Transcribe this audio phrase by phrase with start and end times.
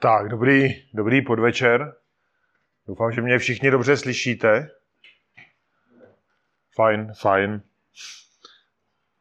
[0.00, 1.96] Tak, dobrý, dobrý podvečer.
[2.86, 4.70] Doufám, že mě všichni dobře slyšíte.
[6.74, 7.62] Fajn, fajn.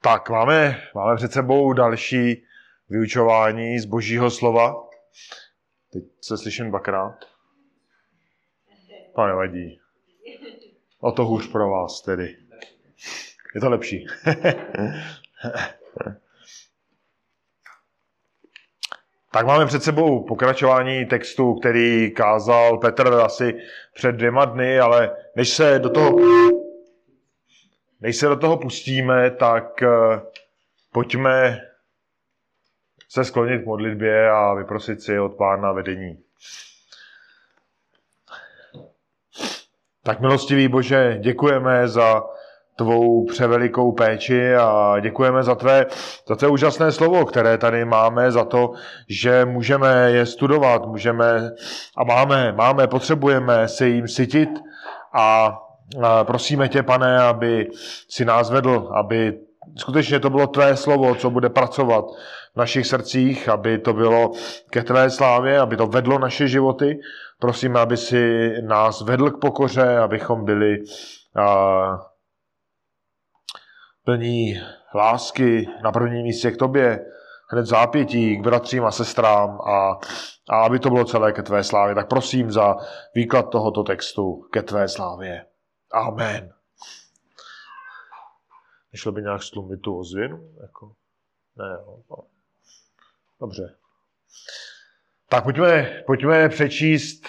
[0.02, 2.46] Tak, máme, máme před sebou další
[2.90, 4.90] vyučování z božího slova.
[5.94, 7.26] Teď se slyším dvakrát.
[9.16, 9.80] To nevadí.
[11.00, 12.38] O to hůř pro vás tedy.
[13.56, 14.08] Je to lepší.
[19.36, 23.60] Tak máme před sebou pokračování textu, který kázal Petr asi
[23.94, 26.18] před dvěma dny, ale než se do toho,
[28.02, 30.22] než se do toho pustíme, tak eh,
[30.92, 31.62] pojďme
[33.10, 36.24] se sklonit k modlitbě a vyprosit si od Pána vedení.
[40.04, 42.24] Tak milostivý Bože, děkujeme za
[42.76, 45.86] tvou převelikou péči a děkujeme za tvé,
[46.28, 48.72] za tvé úžasné slovo, které tady máme, za to,
[49.10, 51.52] že můžeme je studovat, můžeme
[51.98, 54.50] a máme, máme, potřebujeme se jim sytit
[55.14, 55.58] a
[56.24, 57.70] prosíme tě, pane, aby
[58.10, 59.40] si nás vedl, aby
[59.78, 62.06] skutečně to bylo tvé slovo, co bude pracovat
[62.54, 64.32] v našich srdcích, aby to bylo
[64.70, 67.00] ke tvé slávě, aby to vedlo naše životy.
[67.40, 70.78] Prosíme, aby si nás vedl k pokoře, abychom byli
[74.06, 74.62] plní
[74.96, 77.06] lásky na prvním místě k tobě,
[77.50, 80.00] hned zápětí k bratřím a sestrám a,
[80.50, 81.96] a aby to bylo celé ke tvé slávě.
[81.96, 82.76] Tak prosím za
[83.16, 85.46] výklad tohoto textu ke tvé slávě.
[85.92, 86.54] Amen.
[88.94, 90.50] Nešlo by nějak stlumit tu ozvěnu?
[90.62, 90.92] Jako?
[91.56, 92.18] Ne, no, no.
[93.40, 93.76] Dobře.
[95.30, 97.26] Tak pojďme, pojďme přečíst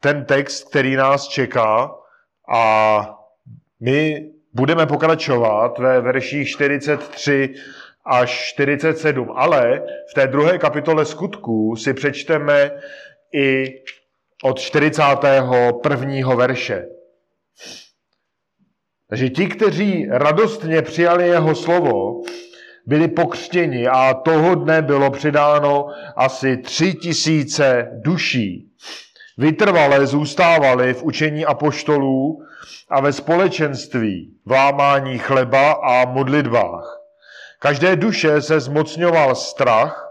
[0.00, 1.94] ten text, který nás čeká
[2.54, 2.98] a
[3.80, 7.54] my budeme pokračovat ve verších 43
[8.04, 12.70] až 47, ale v té druhé kapitole skutků si přečteme
[13.34, 13.74] i
[14.42, 16.34] od 41.
[16.34, 16.86] verše.
[19.08, 22.22] Takže ti, kteří radostně přijali jeho slovo,
[22.86, 28.70] byli pokřtěni a toho dne bylo přidáno asi tři tisíce duší.
[29.38, 32.42] Vytrvalé zůstávali v učení apoštolů
[32.90, 37.00] a ve společenství, v lámání chleba a modlitbách.
[37.58, 40.08] Každé duše se zmocňoval strach,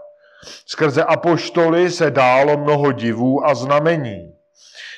[0.66, 4.32] skrze apoštoly se dálo mnoho divů a znamení.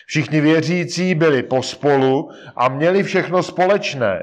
[0.06, 4.22] Všichni věřící byli pospolu a měli všechno společné.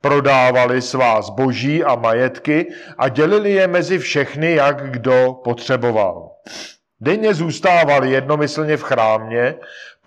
[0.00, 2.66] Prodávali svá zboží a majetky
[2.98, 6.30] a dělili je mezi všechny, jak kdo potřeboval.
[7.00, 9.54] Denně zůstávali jednomyslně v chrámě,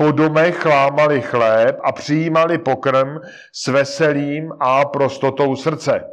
[0.02, 3.20] po domech chlámali chléb a přijímali pokrm
[3.54, 6.04] s veselím a prostotou srdce.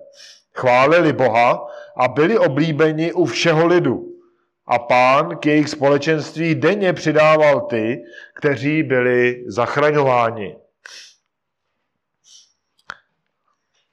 [0.54, 1.66] Chválili Boha
[1.96, 4.04] a byli oblíbeni u všeho lidu.
[4.66, 8.02] A pán k jejich společenství denně přidával ty,
[8.34, 10.56] kteří byli zachraňováni.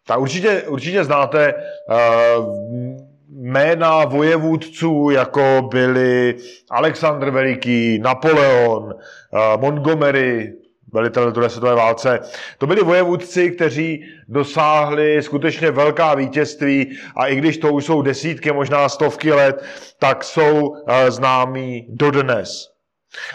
[0.08, 6.35] Tak určitě, určitě znáte uh, jména vojevůdců, jako byli
[6.72, 10.53] Alexandr Veliký, Napoleon, eh, Montgomery,
[10.94, 12.19] velitel druhé světové válce.
[12.57, 18.51] To byli vojevůdci, kteří dosáhli skutečně velká vítězství a i když to už jsou desítky,
[18.51, 19.63] možná stovky let,
[20.00, 22.75] tak jsou eh, známí dodnes.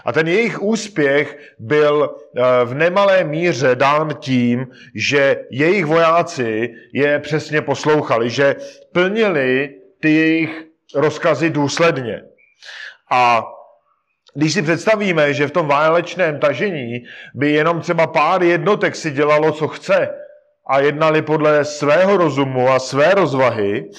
[0.05, 7.19] A ten jejich úspěch byl eh, v nemalé míře dán tím, že jejich vojáci je
[7.19, 8.57] přesně poslouchali, že
[8.93, 12.23] plnili ty jejich rozkazy důsledně.
[13.11, 13.45] A
[14.35, 19.53] když si představíme, že v tom válečném tažení by jenom třeba pár jednotek si dělalo,
[19.53, 20.09] co chce
[20.67, 23.91] a jednali podle svého rozumu a své rozvahy,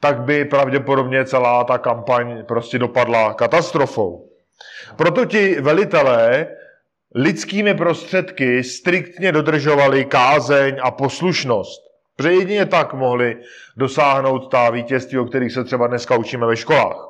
[0.00, 4.28] tak by pravděpodobně celá ta kampaň prostě dopadla katastrofou.
[4.96, 6.46] Proto ti velitelé
[7.14, 11.91] lidskými prostředky striktně dodržovali kázeň a poslušnost.
[12.16, 13.36] Protože jedině tak mohli
[13.76, 17.08] dosáhnout ta vítězství, o kterých se třeba dneska učíme ve školách.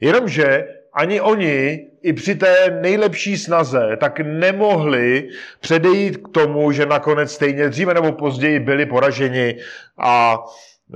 [0.00, 5.28] Jenomže ani oni i při té nejlepší snaze tak nemohli
[5.60, 9.58] předejít k tomu, že nakonec stejně dříve nebo později byli poraženi
[9.98, 10.38] a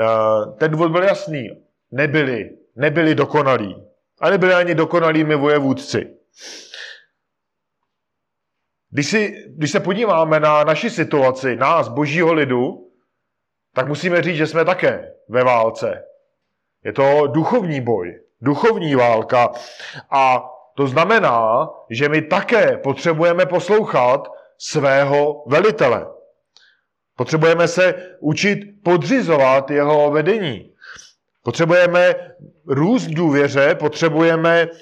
[0.01, 0.07] e,
[0.59, 1.49] ten důvod byl jasný.
[1.91, 3.77] Nebyli, nebyli dokonalí.
[4.21, 6.07] A nebyli ani dokonalými vojevůdci.
[8.91, 12.84] Když, si, když se podíváme na naši situaci, nás, božího lidu,
[13.75, 16.05] tak musíme říct, že jsme také ve válce.
[16.85, 19.50] Je to duchovní boj, duchovní válka
[20.11, 24.29] a to znamená, že my také potřebujeme poslouchat
[24.59, 26.06] svého velitele.
[27.17, 30.70] Potřebujeme se učit podřizovat jeho vedení.
[31.43, 32.15] Potřebujeme
[32.67, 34.73] růst důvěře, potřebujeme uh,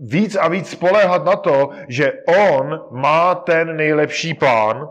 [0.00, 2.12] víc a víc spoléhat na to, že
[2.50, 4.88] on má ten nejlepší plán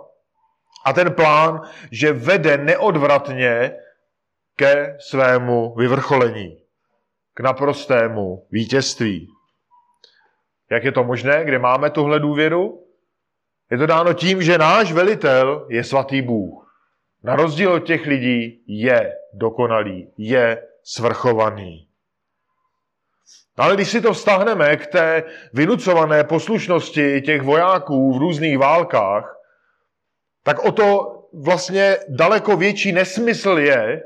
[0.85, 1.61] a ten plán,
[1.91, 3.73] že vede neodvratně
[4.55, 6.57] ke svému vyvrcholení,
[7.33, 9.27] k naprostému vítězství.
[10.71, 12.85] Jak je to možné, kde máme tuhle důvěru?
[13.71, 16.65] Je to dáno tím, že náš velitel je svatý Bůh.
[17.23, 21.87] Na rozdíl od těch lidí je dokonalý, je svrchovaný.
[23.57, 25.23] No ale když si to vztahneme k té
[25.53, 29.38] vynucované poslušnosti těch vojáků v různých válkách,
[30.43, 34.03] tak o to vlastně daleko větší nesmysl je,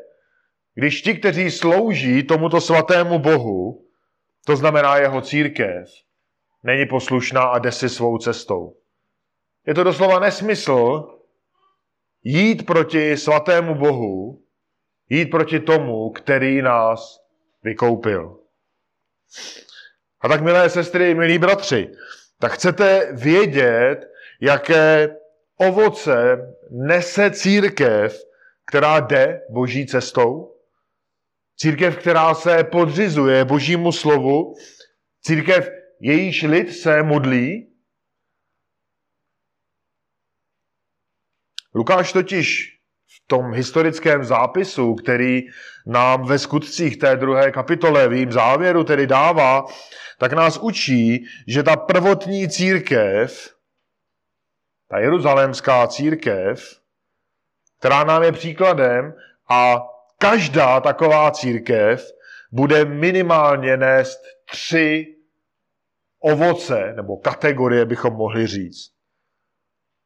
[0.76, 3.86] když ti, kteří slouží tomuto svatému Bohu,
[4.46, 5.90] to znamená jeho církev,
[6.64, 8.76] není poslušná a jde si svou cestou.
[9.68, 11.10] Je to doslova nesmysl
[12.24, 14.44] jít proti svatému Bohu,
[15.10, 17.20] jít proti tomu, který nás
[17.64, 18.40] vykoupil.
[20.22, 21.92] A tak, milé sestry, milí bratři,
[22.40, 23.98] tak chcete vědět,
[24.42, 25.16] jaké
[25.58, 26.38] ovoce
[26.72, 28.20] nese církev,
[28.66, 30.54] která jde boží cestou?
[31.58, 34.54] Církev, která se podřizuje božímu slovu?
[35.22, 35.70] Církev,
[36.00, 37.74] jejíž lid se modlí?
[41.76, 45.42] Lukáš totiž v tom historickém zápisu, který
[45.86, 49.66] nám ve skutcích té druhé kapitole, v závěru tedy dává,
[50.20, 53.54] tak nás učí, že ta prvotní církev,
[54.88, 56.80] ta jeruzalémská církev,
[57.80, 59.14] která nám je příkladem
[59.50, 59.82] a
[60.18, 62.12] každá taková církev
[62.52, 65.16] bude minimálně nést tři
[66.20, 68.94] ovoce, nebo kategorie bychom mohli říct.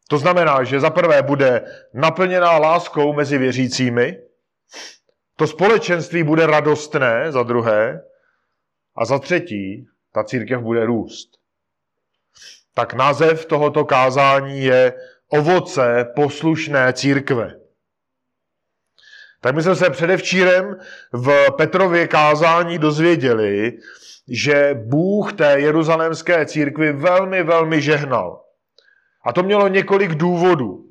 [0.09, 4.17] To znamená, že za prvé bude naplněná láskou mezi věřícími,
[5.35, 8.01] to společenství bude radostné, za druhé,
[8.95, 11.36] a za třetí, ta církev bude růst.
[12.77, 14.93] Tak název tohoto kázání je
[15.27, 17.59] Ovoce poslušné církve.
[19.41, 20.77] Tak my jsme se předevčírem
[21.11, 23.77] v Petrově kázání dozvěděli,
[24.27, 28.45] že Bůh té jeruzalémské církvi velmi, velmi žehnal.
[29.23, 30.85] A to mělo několik důvodů.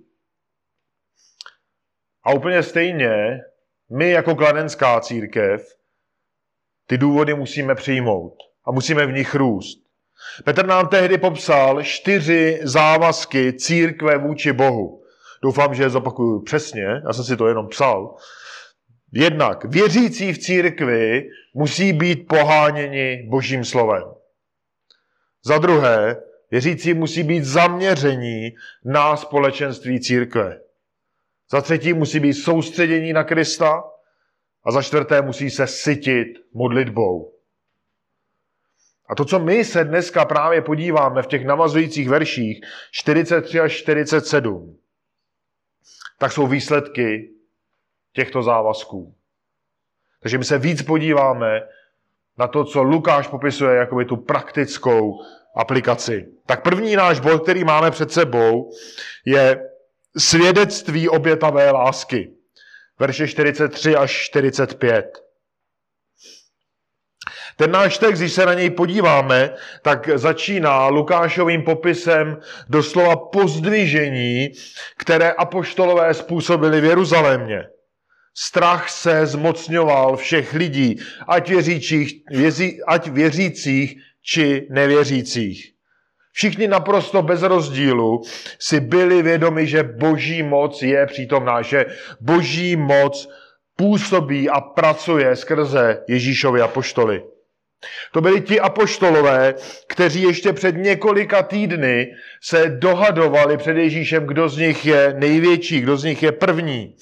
[2.24, 3.40] A úplně stejně
[3.90, 5.76] my jako kladenská církev
[6.86, 8.34] ty důvody musíme přijmout
[8.64, 9.85] a musíme v nich růst.
[10.44, 15.02] Petr nám tehdy popsal čtyři závazky církve vůči Bohu.
[15.42, 18.16] Doufám, že je zopakuju přesně, já jsem si to jenom psal.
[19.12, 24.02] Jednak věřící v církvi musí být poháněni božím slovem.
[25.44, 26.16] Za druhé,
[26.50, 28.50] Věřící musí být zaměření
[28.84, 30.60] na společenství církve.
[31.50, 33.84] Za třetí musí být soustředění na Krista
[34.64, 37.35] a za čtvrté musí se sytit modlitbou.
[39.08, 42.60] A to, co my se dneska právě podíváme v těch navazujících verších
[42.90, 44.78] 43 až 47,
[46.18, 47.30] tak jsou výsledky
[48.12, 49.14] těchto závazků.
[50.22, 51.60] Takže my se víc podíváme
[52.38, 55.20] na to, co Lukáš popisuje jako tu praktickou
[55.56, 56.28] aplikaci.
[56.46, 58.70] Tak první náš bod, který máme před sebou,
[59.24, 59.70] je
[60.18, 62.32] svědectví obětavé lásky.
[62.98, 65.25] Verše 43 až 45.
[67.56, 69.50] Ten náš text, když se na něj podíváme,
[69.82, 72.36] tak začíná Lukášovým popisem
[72.68, 74.48] doslova pozdvižení,
[74.96, 77.64] které apoštolové způsobili v Jeruzalémě.
[78.34, 80.96] Strach se zmocňoval všech lidí,
[81.28, 85.72] ať věřících, věří, ať věřících či nevěřících.
[86.32, 88.22] Všichni naprosto bez rozdílu
[88.58, 91.86] si byli vědomi, že boží moc je přítomná, že
[92.20, 93.28] boží moc
[93.76, 97.22] působí a pracuje skrze Ježíšovi apoštoly.
[98.12, 99.54] To byli ti apoštolové,
[99.86, 105.96] kteří ještě před několika týdny se dohadovali před Ježíšem, kdo z nich je největší, kdo
[105.96, 106.96] z nich je první.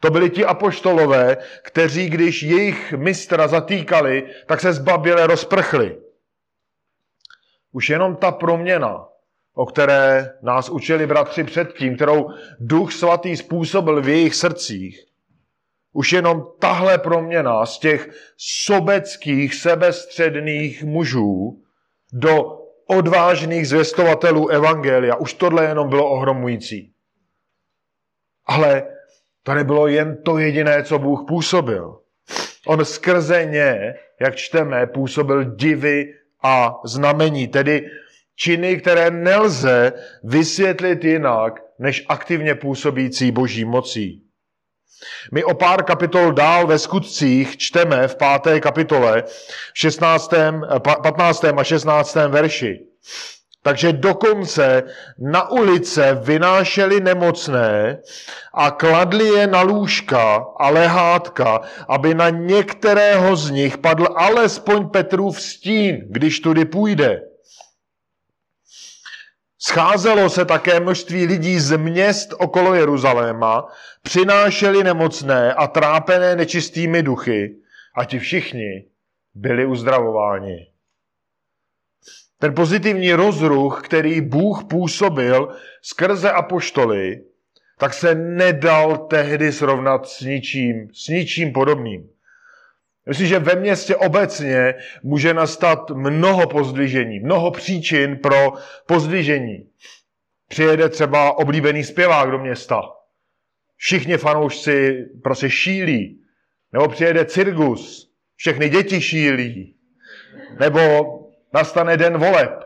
[0.00, 5.96] To byli ti apoštolové, kteří, když jejich mistra zatýkali, tak se zbaběle rozprchli.
[7.72, 9.08] Už jenom ta proměna,
[9.54, 15.07] o které nás učili bratři předtím, kterou Duch Svatý způsobil v jejich srdcích,
[15.92, 21.62] už jenom tahle proměna z těch sobeckých, sebestředných mužů
[22.12, 26.92] do odvážných zvěstovatelů Evangelia, už tohle jenom bylo ohromující.
[28.46, 28.86] Ale
[29.42, 31.98] to nebylo jen to jediné, co Bůh působil.
[32.66, 37.90] On skrze ně, jak čteme, působil divy a znamení, tedy
[38.36, 39.92] činy, které nelze
[40.24, 44.27] vysvětlit jinak, než aktivně působící boží mocí.
[45.32, 49.22] My o pár kapitol dál ve skutcích čteme v páté kapitole,
[49.72, 50.34] v 16.,
[51.02, 51.44] 15.
[51.44, 52.14] a 16.
[52.28, 52.78] verši.
[53.62, 54.82] Takže dokonce
[55.18, 57.98] na ulice vynášeli nemocné
[58.54, 65.40] a kladli je na lůžka a lehátka, aby na některého z nich padl alespoň Petrův
[65.40, 67.27] stín, když tudy půjde.
[69.60, 73.68] Scházelo se také množství lidí z měst okolo Jeruzaléma,
[74.02, 77.56] přinášeli nemocné a trápené nečistými duchy
[77.94, 78.86] a ti všichni
[79.34, 80.66] byli uzdravováni.
[82.38, 87.24] Ten pozitivní rozruch, který Bůh působil skrze apoštoly,
[87.78, 92.08] tak se nedal tehdy srovnat s ničím, s ničím podobným.
[93.08, 98.52] Myslím, že ve městě obecně může nastat mnoho pozdvižení, mnoho příčin pro
[98.86, 99.68] pozdvižení.
[100.48, 102.82] Přijede třeba oblíbený zpěvák do města.
[103.76, 106.20] Všichni fanoušci prostě šílí.
[106.72, 108.10] Nebo přijede cirkus.
[108.36, 109.74] Všechny děti šílí.
[110.60, 111.04] Nebo
[111.54, 112.64] nastane den voleb.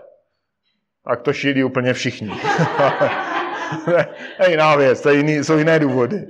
[1.04, 2.30] Tak to šílí úplně všichni.
[4.36, 6.26] to je jiná věc, to je jiný, jsou jiné důvody.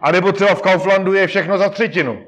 [0.00, 2.26] A nebo třeba v Kauflandu je všechno za třetinu.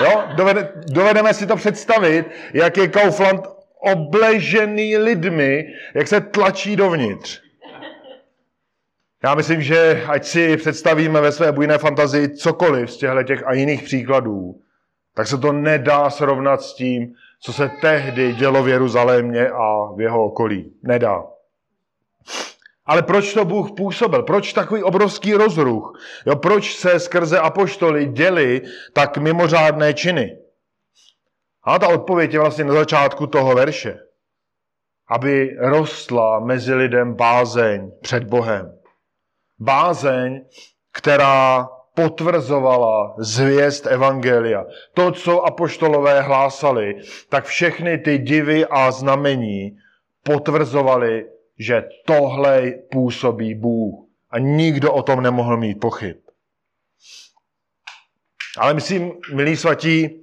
[0.00, 0.24] Jo?
[0.34, 3.40] Dovede, dovedeme si to představit, jak je Kaufland
[3.80, 7.40] obležený lidmi, jak se tlačí dovnitř.
[9.24, 13.52] Já myslím, že ať si představíme ve své bujné fantazii cokoliv z těchto těch a
[13.52, 14.60] jiných příkladů,
[15.14, 20.00] tak se to nedá srovnat s tím, co se tehdy dělo v Jeruzalémě a v
[20.00, 20.72] jeho okolí.
[20.82, 21.24] Nedá.
[22.90, 24.22] Ale proč to Bůh působil?
[24.22, 26.00] Proč takový obrovský rozruch?
[26.26, 30.38] Jo, proč se skrze apoštoly děli tak mimořádné činy?
[31.64, 33.98] A ta odpověď je vlastně na začátku toho verše.
[35.08, 38.78] Aby rostla mezi lidem bázeň před Bohem.
[39.58, 40.44] Bázeň,
[40.92, 44.64] která potvrzovala zvěst Evangelia.
[44.94, 46.94] To, co apoštolové hlásali,
[47.28, 49.76] tak všechny ty divy a znamení
[50.24, 51.26] potvrzovali
[51.60, 54.06] že tohle působí Bůh.
[54.30, 56.16] A nikdo o tom nemohl mít pochyb.
[58.58, 60.20] Ale myslím, milí svatí,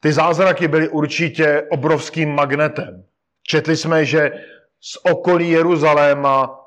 [0.00, 3.04] ty zázraky byly určitě obrovským magnetem.
[3.42, 4.30] Četli jsme, že
[4.80, 6.60] z okolí Jeruzaléma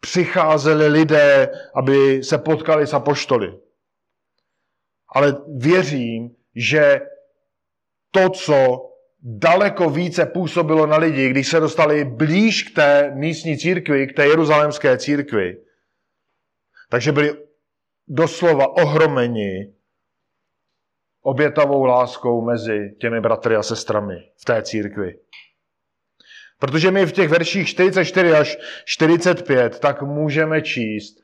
[0.00, 3.58] přicházeli lidé, aby se potkali s apoštoly.
[5.08, 7.00] Ale věřím, že
[8.10, 8.91] to, co
[9.22, 14.26] daleko více působilo na lidi, když se dostali blíž k té místní církvi, k té
[14.26, 15.56] jeruzalémské církvi.
[16.90, 17.36] Takže byli
[18.08, 19.74] doslova ohromeni
[21.22, 25.18] obětavou láskou mezi těmi bratry a sestrami v té církvi.
[26.58, 31.16] Protože my v těch verších 44 až 45 tak můžeme číst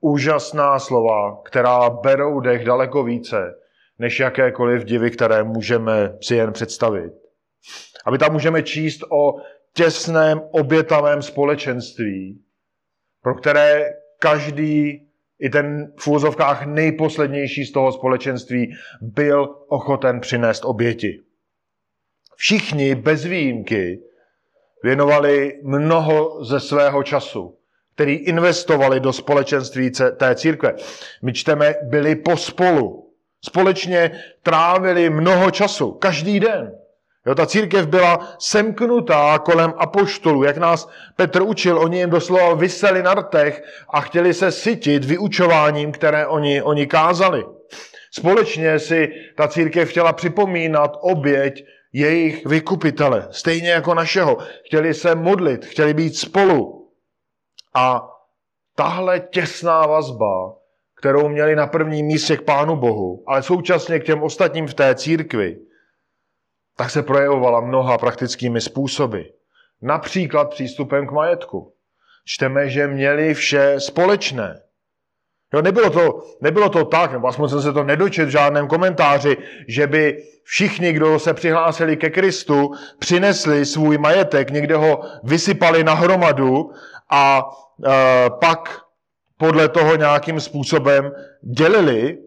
[0.00, 3.54] úžasná slova, která berou dech daleko více,
[3.98, 7.21] než jakékoliv divy, které můžeme si jen představit.
[8.04, 9.34] A my tam můžeme číst o
[9.72, 12.40] těsném obětavém společenství,
[13.22, 15.06] pro které každý,
[15.38, 21.20] i ten v úzovkách nejposlednější z toho společenství, byl ochoten přinést oběti.
[22.36, 24.00] Všichni bez výjimky
[24.82, 27.58] věnovali mnoho ze svého času,
[27.94, 30.74] který investovali do společenství té církve.
[31.22, 33.12] My čteme, byli pospolu.
[33.44, 36.81] Společně trávili mnoho času, každý den.
[37.26, 40.42] Jo, ta církev byla semknutá kolem apoštolů.
[40.42, 45.92] Jak nás Petr učil, oni jim doslova vyseli na rtech a chtěli se sytit vyučováním,
[45.92, 47.44] které oni, oni kázali.
[48.10, 54.38] Společně si ta církev chtěla připomínat oběť jejich vykupitele, stejně jako našeho.
[54.66, 56.88] Chtěli se modlit, chtěli být spolu.
[57.74, 58.08] A
[58.76, 60.54] tahle těsná vazba,
[60.98, 64.94] kterou měli na prvním místě k Pánu Bohu, ale současně k těm ostatním v té
[64.94, 65.56] církvi,
[66.76, 69.20] tak se projevovala mnoha praktickými způsoby.
[69.82, 71.74] Například přístupem k majetku.
[72.24, 74.62] Čteme, že měli vše společné.
[75.54, 79.36] Jo, nebylo, to, nebylo to tak, nebo aspoň jsem se to nedočet v žádném komentáři,
[79.68, 85.94] že by všichni, kdo se přihlásili ke Kristu, přinesli svůj majetek, někde ho vysypali na
[85.94, 86.72] hromadu
[87.10, 87.42] a
[87.86, 88.80] e, pak
[89.36, 91.12] podle toho nějakým způsobem
[91.42, 92.18] dělili,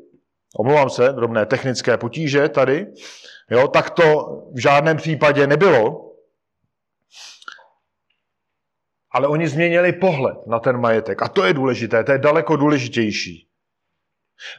[0.57, 2.87] omlouvám se, drobné technické potíže tady,
[3.51, 4.03] Jo, tak to
[4.53, 6.11] v žádném případě nebylo.
[9.11, 11.21] Ale oni změnili pohled na ten majetek.
[11.21, 13.47] A to je důležité, to je daleko důležitější.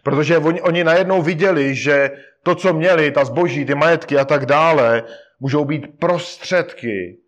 [0.03, 2.11] Protože oni, oni najednou viděli, že
[2.43, 5.03] to, co měli, ta zboží, ty majetky a tak dále,
[5.41, 7.19] můžou být prostředky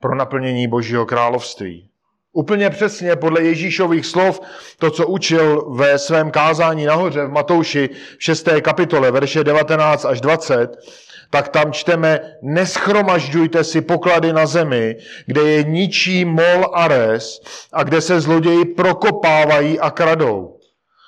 [0.00, 1.91] pro naplnění Božího království.
[2.32, 4.40] Úplně přesně podle Ježíšových slov,
[4.78, 8.48] to, co učil ve svém kázání nahoře v Matouši v 6.
[8.60, 10.76] kapitole, verše 19 až 20,
[11.30, 14.96] tak tam čteme, neschromažďujte si poklady na zemi,
[15.26, 17.40] kde je ničí mol a res
[17.72, 20.58] a kde se zloději prokopávají a kradou.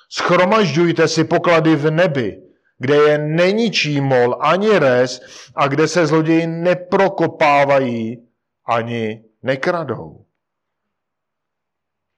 [0.09, 2.37] Schromažďujte si poklady v nebi,
[2.79, 5.21] kde je neničí mol ani res
[5.55, 8.17] a kde se zloději neprokopávají
[8.67, 10.24] ani nekradou.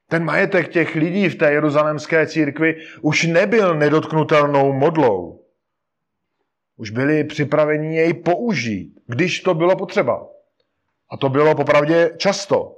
[0.09, 5.45] Ten majetek těch lidí v té jeruzalemské církvi už nebyl nedotknutelnou modlou.
[6.77, 10.27] Už byli připraveni jej použít, když to bylo potřeba.
[11.09, 12.75] A to bylo popravdě často.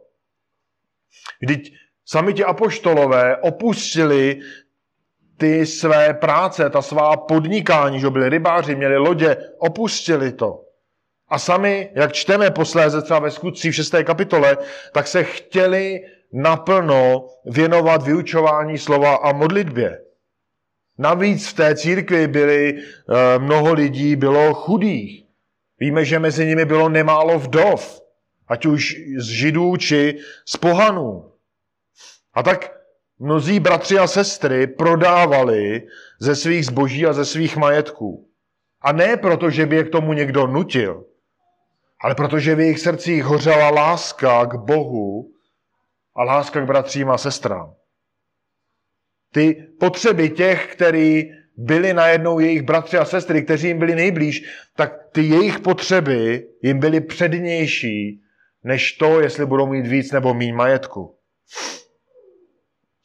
[1.41, 1.73] Vždyť
[2.05, 4.39] sami ti apoštolové opustili
[5.37, 10.65] ty své práce, ta svá podnikání, že byli rybáři, měli lodě, opustili to.
[11.27, 13.95] A sami, jak čteme posléze třeba ve skutci v 6.
[14.03, 14.57] kapitole,
[14.93, 16.01] tak se chtěli
[16.33, 20.01] naplno věnovat vyučování slova a modlitbě.
[20.97, 25.25] Navíc v té církvi byli, eh, mnoho lidí bylo chudých.
[25.79, 28.01] Víme, že mezi nimi bylo nemálo vdov,
[28.47, 31.31] ať už z židů či z pohanů.
[32.33, 32.71] A tak
[33.19, 35.87] mnozí bratři a sestry prodávali
[36.19, 38.29] ze svých zboží a ze svých majetků.
[38.81, 41.05] A ne proto, že by je k tomu někdo nutil,
[42.01, 45.31] ale protože v jejich srdcích hořela láska k Bohu
[46.15, 47.73] a láska k bratřím a sestrám.
[49.33, 54.41] Ty potřeby těch, kteří byli najednou jejich bratři a sestry, kteří jim byli nejblíž,
[54.75, 58.21] tak ty jejich potřeby jim byly přednější,
[58.63, 61.17] než to, jestli budou mít víc nebo méně majetku.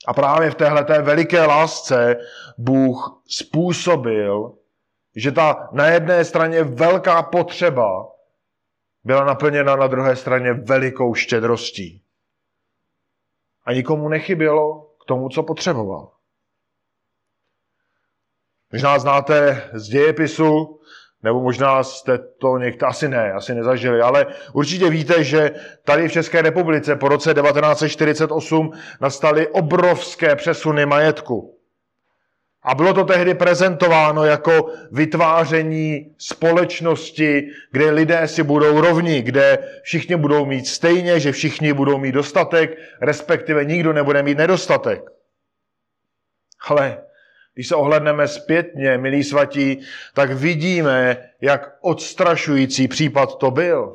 [0.06, 2.16] A právě v téhle té veliké lásce
[2.58, 4.54] Bůh způsobil,
[5.16, 8.08] že ta na jedné straně velká potřeba
[9.04, 12.03] byla naplněna na druhé straně velikou štědrostí.
[13.64, 16.12] A nikomu nechybělo k tomu, co potřeboval.
[18.72, 20.80] Možná znáte z dějepisu,
[21.22, 25.50] nebo možná jste to někdo, asi ne, asi nezažili, ale určitě víte, že
[25.84, 31.53] tady v České republice po roce 1948 nastaly obrovské přesuny majetku.
[32.64, 40.16] A bylo to tehdy prezentováno jako vytváření společnosti, kde lidé si budou rovni, kde všichni
[40.16, 45.10] budou mít stejně, že všichni budou mít dostatek, respektive nikdo nebude mít nedostatek.
[46.68, 46.98] Ale
[47.54, 49.80] když se ohledneme zpětně, milí svatí,
[50.14, 53.94] tak vidíme, jak odstrašující případ to byl.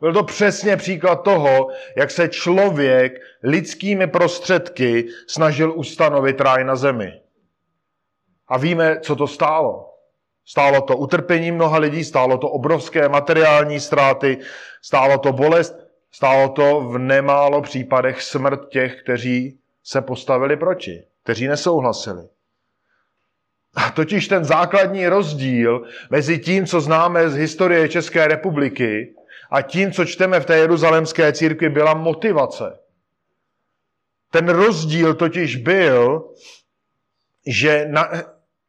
[0.00, 7.20] Byl to přesně příklad toho, jak se člověk lidskými prostředky snažil ustanovit ráj na zemi.
[8.48, 9.92] A víme, co to stálo.
[10.46, 14.38] Stálo to utrpení mnoha lidí, stálo to obrovské materiální ztráty,
[14.82, 15.74] stálo to bolest,
[16.10, 22.28] stálo to v nemálo případech smrt těch, kteří se postavili proti, kteří nesouhlasili.
[23.74, 29.14] A totiž ten základní rozdíl mezi tím, co známe z historie České republiky
[29.50, 32.78] a tím, co čteme v té jeruzalemské církvi, byla motivace.
[34.30, 36.30] Ten rozdíl totiž byl,
[37.46, 38.10] že na,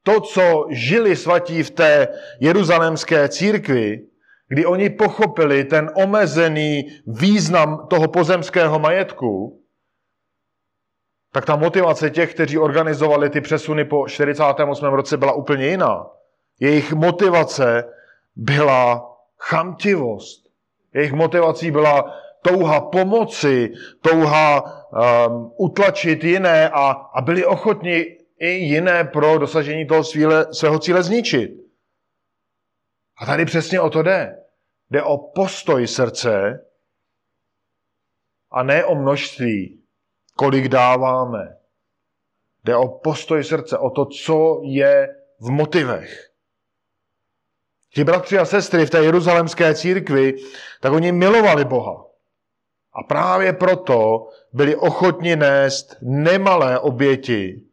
[0.07, 2.07] to, co žili svatí v té
[2.39, 4.07] jeruzalemské církvi,
[4.47, 9.63] kdy oni pochopili ten omezený význam toho pozemského majetku,
[11.33, 14.85] tak ta motivace těch, kteří organizovali ty přesuny po 48.
[14.85, 16.07] roce, byla úplně jiná.
[16.59, 17.83] Jejich motivace
[18.35, 20.47] byla chamtivost.
[20.93, 29.03] Jejich motivací byla touha pomoci, touha um, utlačit jiné a, a byli ochotni i jiné
[29.03, 31.51] pro dosažení toho svíle, svého cíle zničit.
[33.17, 34.43] A tady přesně o to jde.
[34.89, 36.65] Jde o postoj srdce
[38.51, 39.83] a ne o množství,
[40.35, 41.57] kolik dáváme.
[42.63, 46.31] Jde o postoj srdce, o to, co je v motivech.
[47.93, 50.33] Ti bratři a sestry v té jeruzalemské církvi,
[50.81, 52.05] tak oni milovali Boha.
[52.93, 57.66] A právě proto byli ochotni nést nemalé oběti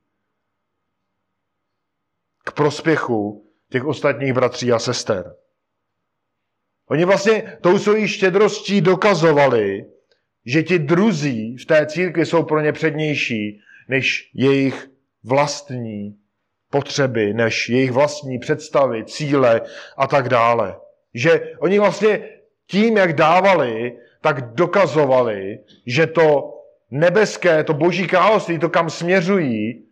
[2.44, 5.34] k prospěchu těch ostatních bratří a sester.
[6.90, 9.86] Oni vlastně tou svojí štědrostí dokazovali,
[10.46, 14.90] že ti druzí v té církvi jsou pro ně přednější než jejich
[15.24, 16.16] vlastní
[16.70, 19.60] potřeby, než jejich vlastní představy, cíle
[19.96, 20.76] a tak dále.
[21.14, 22.28] Že oni vlastně
[22.66, 26.54] tím, jak dávali, tak dokazovali, že to
[26.90, 29.84] nebeské, to boží království, to kam směřují,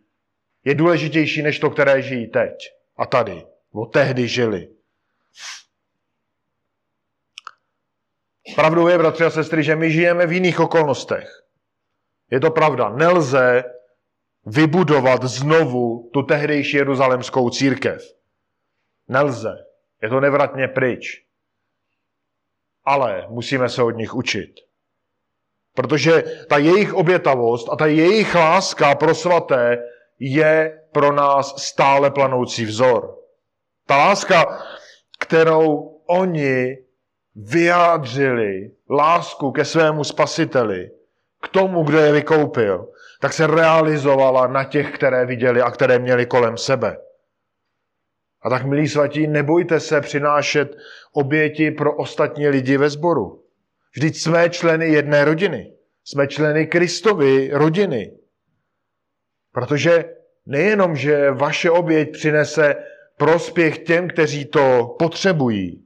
[0.63, 2.53] je důležitější než to, které žijí teď
[2.97, 4.69] a tady, nebo tehdy žili.
[8.55, 11.43] Pravdou je, bratři a sestry, že my žijeme v jiných okolnostech.
[12.31, 13.63] Je to pravda, nelze
[14.45, 18.03] vybudovat znovu tu tehdejší jeruzalemskou církev.
[19.07, 19.53] Nelze.
[20.01, 21.25] Je to nevratně pryč.
[22.85, 24.55] Ale musíme se od nich učit.
[25.73, 29.77] Protože ta jejich obětavost a ta jejich láska pro svaté
[30.25, 33.15] je pro nás stále planoucí vzor.
[33.87, 34.63] Ta láska,
[35.19, 36.77] kterou oni
[37.35, 40.91] vyjádřili, lásku ke svému spasiteli,
[41.41, 42.87] k tomu, kdo je vykoupil,
[43.21, 46.97] tak se realizovala na těch, které viděli a které měli kolem sebe.
[48.41, 50.75] A tak, milí svatí, nebojte se přinášet
[51.13, 53.43] oběti pro ostatní lidi ve sboru.
[53.95, 55.73] Vždyť jsme členy jedné rodiny.
[56.03, 58.22] Jsme členy Kristovy rodiny.
[59.53, 60.05] Protože
[60.45, 62.75] nejenom, že vaše oběť přinese
[63.17, 65.85] prospěch těm, kteří to potřebují,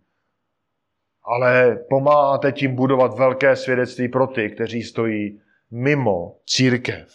[1.24, 7.08] ale pomáháte tím budovat velké svědectví pro ty, kteří stojí mimo církev.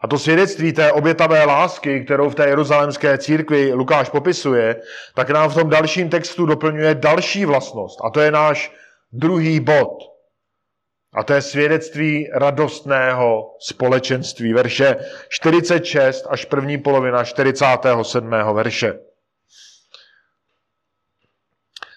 [0.00, 4.82] A to svědectví té obětavé lásky, kterou v té jeruzalémské církvi Lukáš popisuje,
[5.14, 7.98] tak nám v tom dalším textu doplňuje další vlastnost.
[8.04, 8.72] A to je náš
[9.12, 10.15] druhý bod.
[11.16, 14.52] A to je svědectví radostného společenství.
[14.52, 14.96] Verše
[15.28, 18.30] 46 až první polovina 47.
[18.52, 18.98] verše.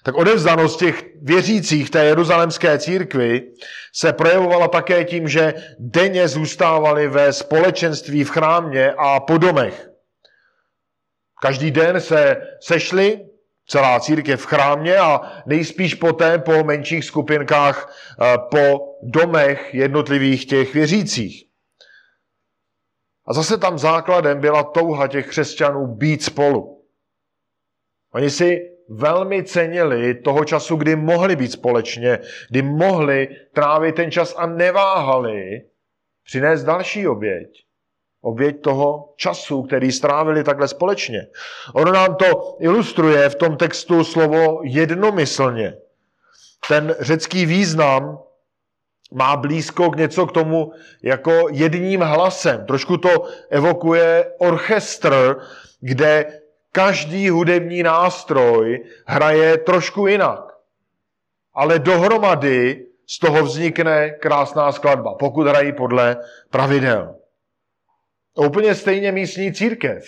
[0.03, 3.51] Tak odevzdanost těch věřících té jeruzalemské církvi
[3.93, 9.89] se projevovala také tím, že denně zůstávali ve společenství v chrámě a po domech.
[11.41, 13.28] Každý den se sešli,
[13.69, 20.73] celá církev v chrámě a nejspíš poté po menších skupinkách eh, po domech jednotlivých těch
[20.73, 21.45] věřících.
[23.27, 26.85] A zase tam základem byla touha těch křesťanů být spolu.
[28.13, 34.35] Oni si velmi cenili toho času, kdy mohli být společně, kdy mohli trávit ten čas
[34.37, 35.61] a neváhali
[36.23, 37.68] přinést další oběť.
[38.21, 41.27] Oběť toho času, který strávili takhle společně.
[41.73, 45.73] Ono nám to ilustruje v tom textu slovo jednomyslně.
[46.67, 48.19] Ten řecký význam
[49.11, 50.71] má blízko k něco k tomu
[51.03, 52.65] jako jedním hlasem.
[52.65, 53.09] Trošku to
[53.49, 55.39] evokuje orchestr,
[55.79, 60.39] kde každý hudební nástroj hraje trošku jinak.
[61.53, 66.17] Ale dohromady z toho vznikne krásná skladba, pokud hrají podle
[66.49, 67.18] pravidel.
[68.35, 70.03] Úplně stejně místní církev.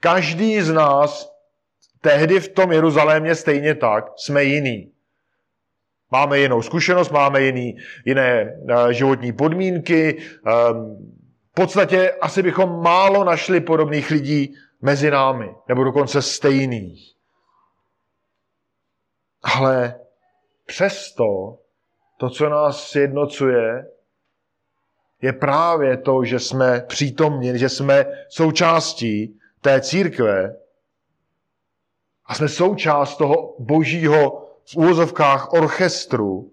[0.00, 1.32] Každý z nás
[2.00, 4.92] tehdy v tom Jeruzalémě stejně tak jsme jiný.
[6.10, 10.18] Máme jinou zkušenost, máme jiný, jiné uh, životní podmínky.
[10.18, 10.96] Um,
[11.50, 17.14] v podstatě asi bychom málo našli podobných lidí mezi námi, nebo dokonce stejných.
[19.42, 20.00] Ale
[20.66, 21.58] přesto
[22.18, 23.86] to, co nás sjednocuje,
[25.22, 30.56] je právě to, že jsme přítomní, že jsme součástí té církve
[32.24, 36.52] a jsme součást toho božího v úvozovkách orchestru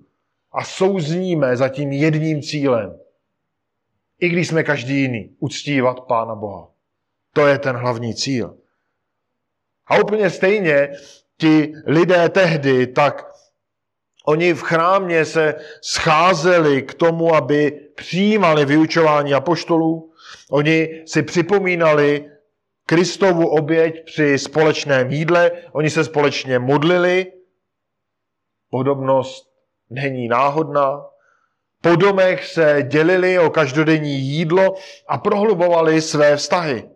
[0.52, 3.00] a souzníme za tím jedním cílem.
[4.20, 6.68] I když jsme každý jiný, uctívat Pána Boha.
[7.34, 8.58] To je ten hlavní cíl.
[9.88, 10.90] A úplně stejně
[11.38, 13.27] ti lidé tehdy, tak
[14.28, 20.12] oni v chrámě se scházeli k tomu, aby přijímali vyučování apoštolů.
[20.52, 22.32] Oni si připomínali
[22.86, 25.52] Kristovu oběť při společném jídle.
[25.72, 27.34] Oni se společně modlili.
[28.70, 29.50] Podobnost
[29.90, 31.06] není náhodná.
[31.82, 34.76] Po domech se dělili o každodenní jídlo
[35.08, 36.90] a prohlubovali své vztahy.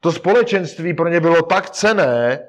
[0.00, 2.48] To společenství pro ně bylo tak cené,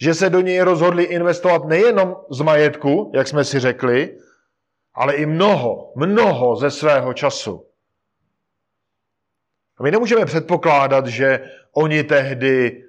[0.00, 4.18] že se do něj rozhodli investovat nejenom z majetku, jak jsme si řekli,
[4.94, 7.66] ale i mnoho, mnoho ze svého času.
[9.78, 12.84] A my nemůžeme předpokládat, že oni tehdy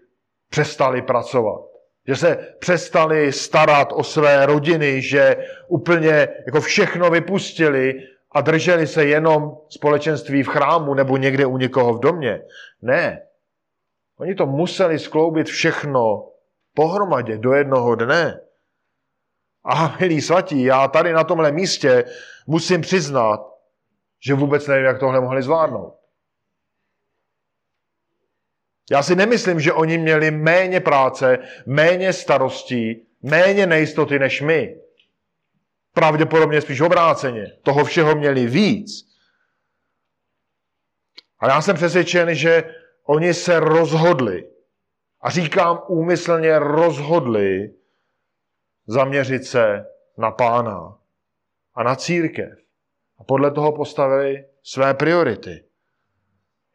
[0.50, 1.62] přestali pracovat.
[2.08, 7.94] Že se přestali starat o své rodiny, že úplně jako všechno vypustili
[8.32, 12.42] a drželi se jenom společenství v chrámu nebo někde u někoho v domě.
[12.82, 13.22] Ne.
[14.18, 16.30] Oni to museli skloubit všechno
[16.80, 18.40] pohromadě do jednoho dne.
[19.64, 22.06] A milí svatí, já tady na tomhle místě
[22.48, 23.40] musím přiznat,
[24.24, 26.00] že vůbec nevím, jak tohle mohli zvládnout.
[28.92, 34.82] Já si nemyslím, že oni měli méně práce, méně starostí, méně nejistoty než my.
[35.94, 37.52] Pravděpodobně spíš obráceně.
[37.64, 39.10] Toho všeho měli víc.
[41.40, 44.48] A já jsem přesvědčen, že Oni se rozhodli,
[45.22, 47.74] a říkám úmyslně rozhodli,
[48.88, 49.86] zaměřit se
[50.18, 50.96] na pána.
[51.74, 52.60] a na církev.
[53.18, 55.64] A podle toho postavili své priority.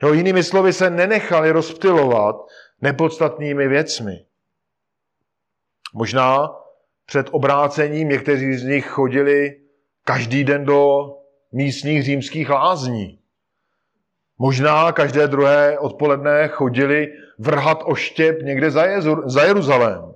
[0.03, 2.37] Jo, jinými slovy se nenechali rozptilovat
[2.81, 4.27] nepodstatnými věcmi.
[5.95, 6.57] Možná
[7.07, 9.61] před obrácením někteří z nich chodili
[10.05, 11.07] každý den do
[11.53, 13.24] místních římských lázní.
[14.39, 20.15] Možná každé druhé odpoledne chodili vrhat oštěp někde za, Jezu, za Jeruzalém.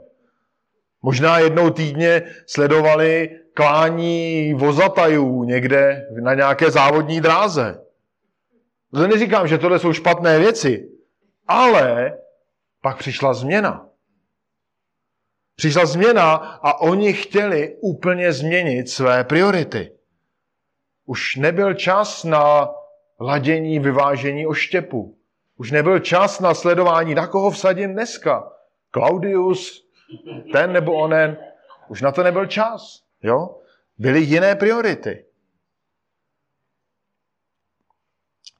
[1.02, 7.84] Možná jednou týdně sledovali klání vozatajů někde na nějaké závodní dráze.
[8.94, 10.88] To neříkám, že tohle jsou špatné věci,
[11.46, 12.18] ale
[12.82, 13.88] pak přišla změna.
[15.56, 19.92] Přišla změna a oni chtěli úplně změnit své priority.
[21.06, 22.68] Už nebyl čas na
[23.20, 25.18] ladění, vyvážení oštěpu.
[25.56, 28.52] Už nebyl čas na sledování, na koho vsadím dneska.
[28.94, 29.88] Claudius,
[30.52, 31.36] ten nebo onen.
[31.88, 33.02] Už na to nebyl čas.
[33.22, 33.60] Jo?
[33.98, 35.24] Byly jiné priority.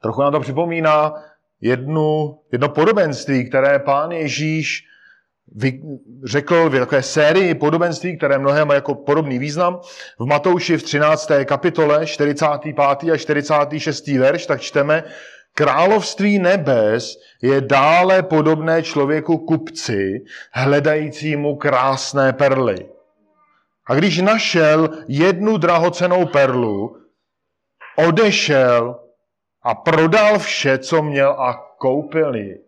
[0.03, 1.12] Trochu nám to připomíná
[1.61, 4.88] jednu, jedno podobenství, které pán Ježíš
[5.55, 5.81] vy,
[6.25, 9.81] řekl v takové sérii podobenství, které mnohé mají jako podobný význam.
[10.19, 11.31] V Matouši v 13.
[11.45, 12.79] kapitole 45.
[13.13, 14.07] a 46.
[14.07, 15.05] verš, tak čteme,
[15.55, 22.89] Království nebes je dále podobné člověku kupci, hledajícímu krásné perly.
[23.87, 26.97] A když našel jednu drahocenou perlu,
[27.97, 29.01] odešel
[29.63, 32.67] a prodal vše, co měl a koupil ji.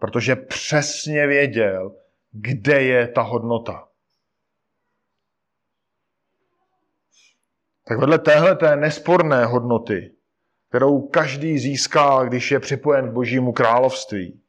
[0.00, 1.96] Protože přesně věděl,
[2.30, 3.88] kde je ta hodnota.
[7.88, 10.14] Tak vedle téhle té nesporné hodnoty,
[10.68, 14.42] kterou každý získá, když je připojen k božímu království,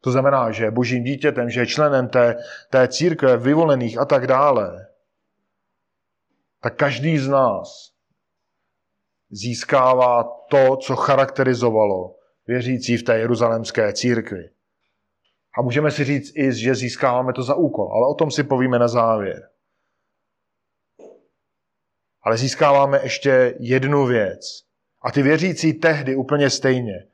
[0.00, 2.36] to znamená, že je božím dítětem, že je členem té,
[2.70, 4.86] té církve vyvolených a tak dále,
[6.60, 7.92] tak každý z nás
[9.30, 14.50] získává to, co charakterizovalo věřící v té jeruzalémské církvi.
[15.58, 18.78] A můžeme si říct i, že získáváme to za úkol, ale o tom si povíme
[18.78, 19.48] na závěr.
[22.22, 24.40] Ale získáváme ještě jednu věc.
[25.02, 27.06] A ty věřící tehdy úplně stejně.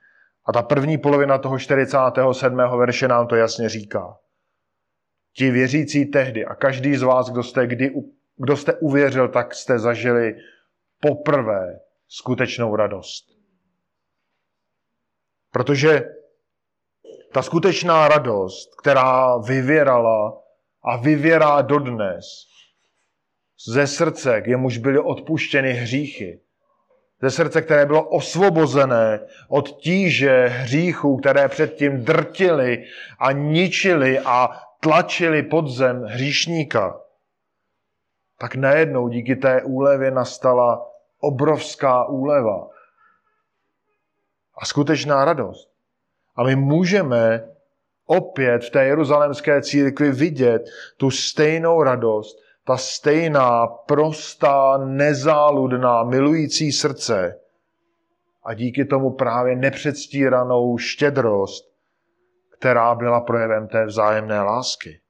[0.44, 2.56] A ta první polovina toho 47.
[2.78, 4.18] verše nám to jasně říká.
[5.32, 7.90] Ti věřící tehdy a každý z vás, kdo jste, kdy,
[8.36, 10.34] kdo jste uvěřil, tak jste zažili
[11.00, 13.37] poprvé skutečnou radost.
[15.52, 16.02] Protože
[17.32, 20.42] ta skutečná radost, která vyvěrala
[20.82, 22.24] a vyvěrá dodnes
[23.68, 26.40] ze srdce, k jemuž byly odpuštěny hříchy,
[27.22, 32.84] ze srdce, které bylo osvobozené od tíže hříchů, které předtím drtili
[33.18, 37.00] a ničili a tlačili pod zem hříšníka,
[38.38, 40.86] tak najednou díky té úlevě nastala
[41.20, 42.68] obrovská úleva
[44.58, 45.70] a skutečná radost.
[46.36, 47.48] A my můžeme
[48.06, 50.62] opět v té jeruzalémské církvi vidět
[50.96, 57.40] tu stejnou radost, ta stejná, prostá, nezáludná, milující srdce
[58.44, 61.72] a díky tomu právě nepředstíranou štědrost,
[62.58, 65.00] která byla projevem té vzájemné lásky.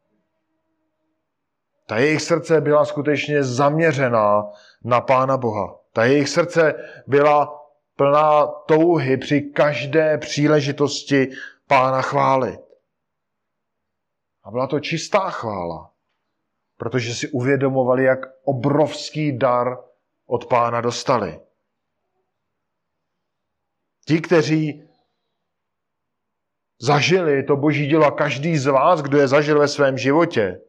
[1.87, 4.51] Ta jejich srdce byla skutečně zaměřená
[4.85, 5.77] na Pána Boha.
[5.93, 6.75] Ta jejich srdce
[7.07, 7.59] byla
[7.99, 11.29] plná touhy při každé příležitosti
[11.67, 12.61] Pána chválit.
[14.45, 15.93] A byla to čistá chvála,
[16.77, 19.77] protože si uvědomovali, jak obrovský dar
[20.27, 21.41] od Pána dostali.
[24.07, 24.89] Ti, kteří
[26.81, 30.61] zažili to boží dílo a každý z vás, kdo je zažil ve svém životě,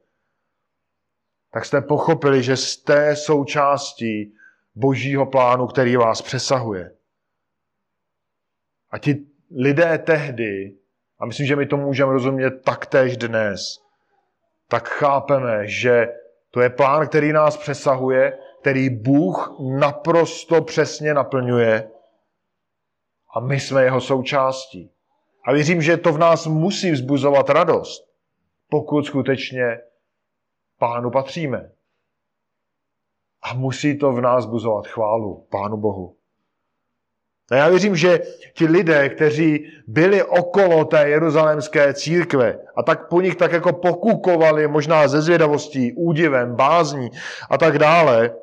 [1.51, 4.33] tak jste pochopili, že jste součástí
[4.75, 6.98] božího plánu, který vás přesahuje.
[8.91, 9.25] A ti
[9.55, 10.77] lidé tehdy,
[11.19, 13.61] a myslím, že my to můžeme rozumět taktéž dnes,
[14.67, 16.07] tak chápeme, že
[16.51, 21.91] to je plán, který nás přesahuje, který Bůh naprosto přesně naplňuje
[23.35, 24.91] a my jsme jeho součástí.
[25.45, 28.09] A věřím, že to v nás musí vzbuzovat radost,
[28.69, 29.81] pokud skutečně
[30.77, 31.71] pánu patříme.
[33.41, 36.18] A musí to v nás buzovat chválu Pánu Bohu.
[37.51, 38.19] A já věřím, že
[38.53, 44.67] ti lidé, kteří byli okolo té jeruzalémské církve a tak po nich tak jako pokukovali,
[44.67, 47.09] možná ze zvědavostí, údivem, bázní
[47.49, 48.35] a tak dále,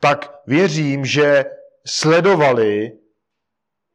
[0.00, 1.44] tak věřím, že
[1.86, 2.92] sledovali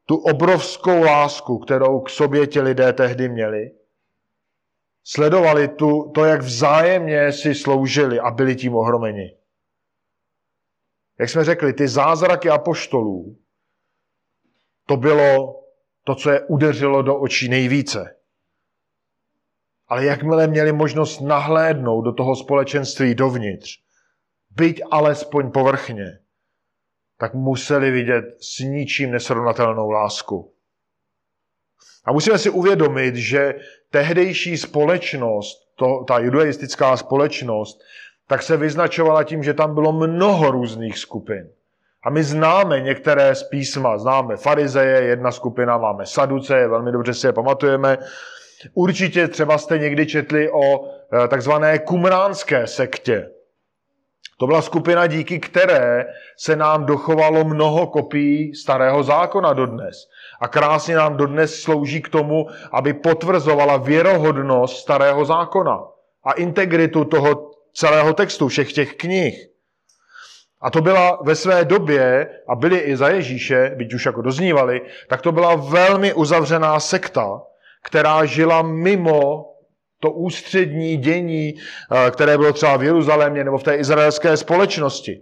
[0.05, 3.71] tu obrovskou lásku, kterou k sobě ti lidé tehdy měli.
[5.03, 9.37] Sledovali tu, to, jak vzájemně si sloužili a byli tím ohromeni.
[11.19, 13.37] jak jsme řekli, ty zázraky apoštolů,
[14.87, 15.59] to bylo
[16.03, 18.15] to, co je udeřilo do očí nejvíce.
[19.87, 23.79] Ale jakmile měli možnost nahlédnout do toho společenství dovnitř,
[24.49, 26.19] byť alespoň povrchně,
[27.17, 30.53] tak museli vidět s ničím nesrovnatelnou lásku.
[32.05, 33.53] A musíme si uvědomit, že
[33.89, 37.79] tehdejší společnost, to, ta judaistická společnost,
[38.27, 41.49] tak se vyznačovala tím, že tam bylo mnoho různých skupin.
[42.05, 43.97] A my známe některé z písma.
[43.97, 47.97] Známe farizeje, jedna skupina, máme saduce, velmi dobře si je pamatujeme.
[48.73, 53.29] Určitě třeba jste někdy četli o eh, takzvané kumránské sektě.
[54.39, 56.05] To byla skupina, díky které
[56.37, 59.97] se nám dochovalo mnoho kopií starého zákona dodnes.
[60.41, 65.79] A krásně nám dodnes slouží k tomu, aby potvrzovala věrohodnost starého zákona
[66.23, 69.47] a integritu toho celého textu, všech těch knih.
[70.61, 74.81] A to byla ve své době, a byli i za Ježíše, byť už jako doznívali,
[75.09, 77.41] tak to byla velmi uzavřená sekta,
[77.83, 79.45] která žila mimo
[79.99, 85.21] to ústřední dění, eh, které bylo třeba v Jeruzalémě nebo v té izraelské společnosti.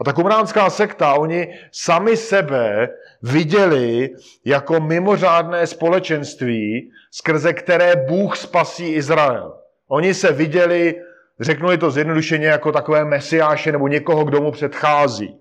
[0.00, 2.88] A ta kumránská sekta, oni sami sebe
[3.22, 4.10] viděli
[4.44, 9.54] jako mimořádné společenství, skrze které Bůh spasí Izrael.
[9.88, 10.94] Oni se viděli,
[11.40, 15.40] řeknu to zjednodušeně, jako takové mesiáše nebo někoho, kdo mu předchází.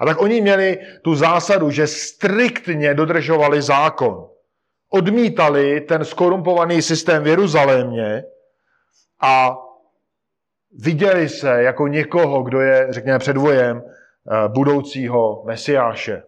[0.00, 4.28] A tak oni měli tu zásadu, že striktně dodržovali zákon
[4.90, 8.24] odmítali ten skorumpovaný systém v Jeruzalémě
[9.20, 9.56] a
[10.78, 16.22] viděli se jako někoho, kdo je, řekněme, předvojem eh, budoucího mesiáše.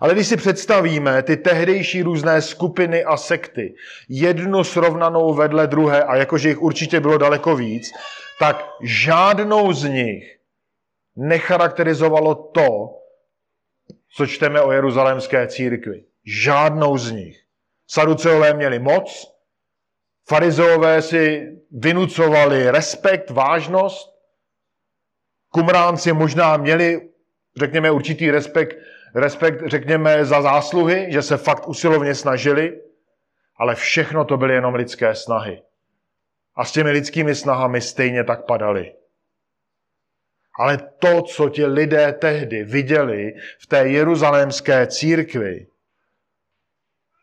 [0.00, 3.74] Ale když si představíme ty tehdejší různé skupiny a sekty,
[4.08, 7.92] jednu srovnanou vedle druhé, a jakože jich určitě bylo daleko víc,
[8.38, 10.38] tak žádnou z nich
[11.16, 12.90] necharakterizovalo to,
[14.16, 16.04] co čteme o jeruzalémské církvi.
[16.24, 17.42] Žádnou z nich.
[17.86, 19.32] Saduceové měli moc,
[20.28, 24.16] farizeové si vynucovali respekt, vážnost,
[25.48, 27.08] kumránci možná měli,
[27.56, 28.76] řekněme, určitý respekt,
[29.14, 32.82] respekt, řekněme, za zásluhy, že se fakt usilovně snažili,
[33.56, 35.62] ale všechno to byly jenom lidské snahy.
[36.54, 38.94] A s těmi lidskými snahami stejně tak padali.
[40.58, 45.66] Ale to, co ti lidé tehdy viděli v té jeruzalémské církvi,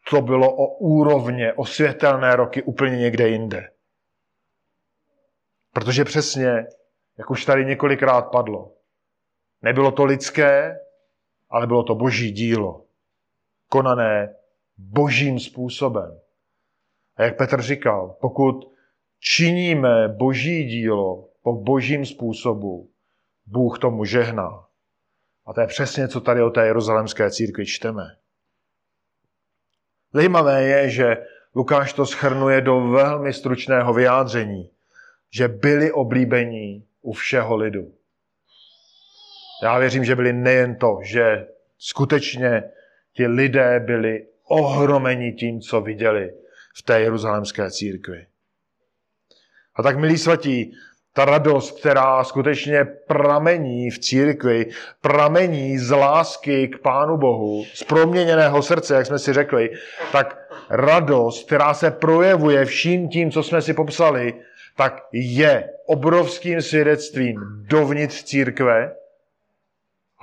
[0.09, 3.69] to bylo o úrovně, o světelné roky úplně někde jinde.
[5.73, 6.65] Protože přesně,
[7.17, 8.71] jak už tady několikrát padlo,
[9.61, 10.79] nebylo to lidské,
[11.53, 12.85] ale bylo to boží dílo.
[13.69, 14.35] Konané
[14.77, 16.19] božím způsobem.
[17.15, 18.73] A jak Petr říkal, pokud
[19.19, 22.89] činíme boží dílo po božím způsobu,
[23.45, 24.65] Bůh tomu žehná.
[25.45, 28.03] A to je přesně, co tady o té jeruzalemské církvi čteme.
[30.13, 31.17] Zajímavé je, že
[31.55, 34.69] Lukáš to schrnuje do velmi stručného vyjádření,
[35.33, 37.93] že byli oblíbení u všeho lidu.
[39.63, 41.47] Já věřím, že byli nejen to, že
[41.77, 42.63] skutečně
[43.13, 46.33] ti lidé byli ohromeni tím, co viděli
[46.75, 48.25] v té jeruzalemské církvi.
[49.75, 50.73] A tak, milí svatí,
[51.13, 54.65] ta radost, která skutečně pramení v církvi,
[55.01, 59.69] pramení z lásky k Pánu Bohu, z proměněného srdce, jak jsme si řekli,
[60.11, 64.33] tak radost, která se projevuje vším tím, co jsme si popsali,
[64.75, 67.35] tak je obrovským svědectvím
[67.67, 68.95] dovnitř církve,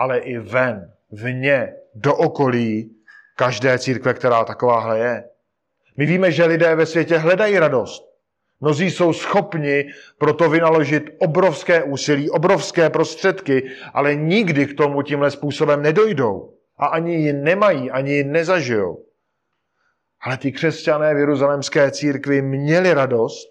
[0.01, 2.97] ale i ven, vně, do okolí
[3.37, 5.25] každé církve, která takováhle je.
[5.97, 8.03] My víme, že lidé ve světě hledají radost.
[8.61, 9.85] Mnozí jsou schopni
[10.19, 16.55] proto vynaložit obrovské úsilí, obrovské prostředky, ale nikdy k tomu tímhle způsobem nedojdou.
[16.79, 19.05] A ani ji nemají, ani ji nezažijou.
[20.21, 23.49] Ale ty křesťané v Jeruzalemské církvi měli radost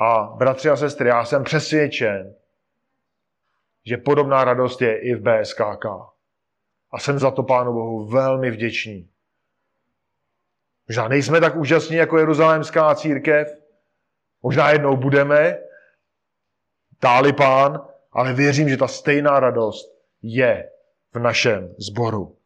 [0.00, 2.34] a bratři a sestry, já jsem přesvědčen,
[3.86, 5.84] že podobná radost je i v BSKK.
[6.92, 9.10] A jsem za to Pánu Bohu velmi vděčný.
[10.88, 13.64] Možná nejsme tak úžasní jako Jeruzalémská církev,
[14.44, 15.58] Možná jednou budeme,
[17.02, 20.70] dáli pán, ale věřím, že ta stejná radost je
[21.14, 22.38] v našem sboru.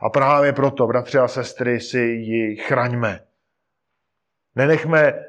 [0.00, 3.26] A právě proto, bratři a sestry, si ji chraňme.
[4.54, 5.24] Nenechme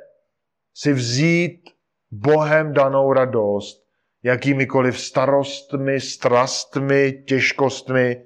[0.74, 1.70] si vzít
[2.12, 3.81] Bohem danou radost
[4.24, 8.26] jakýmikoliv starostmi, strastmi, těžkostmi,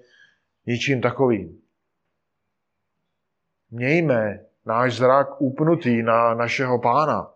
[0.65, 1.61] ničím takovým.
[3.71, 7.31] Mějme náš zrak upnutý na našeho pána.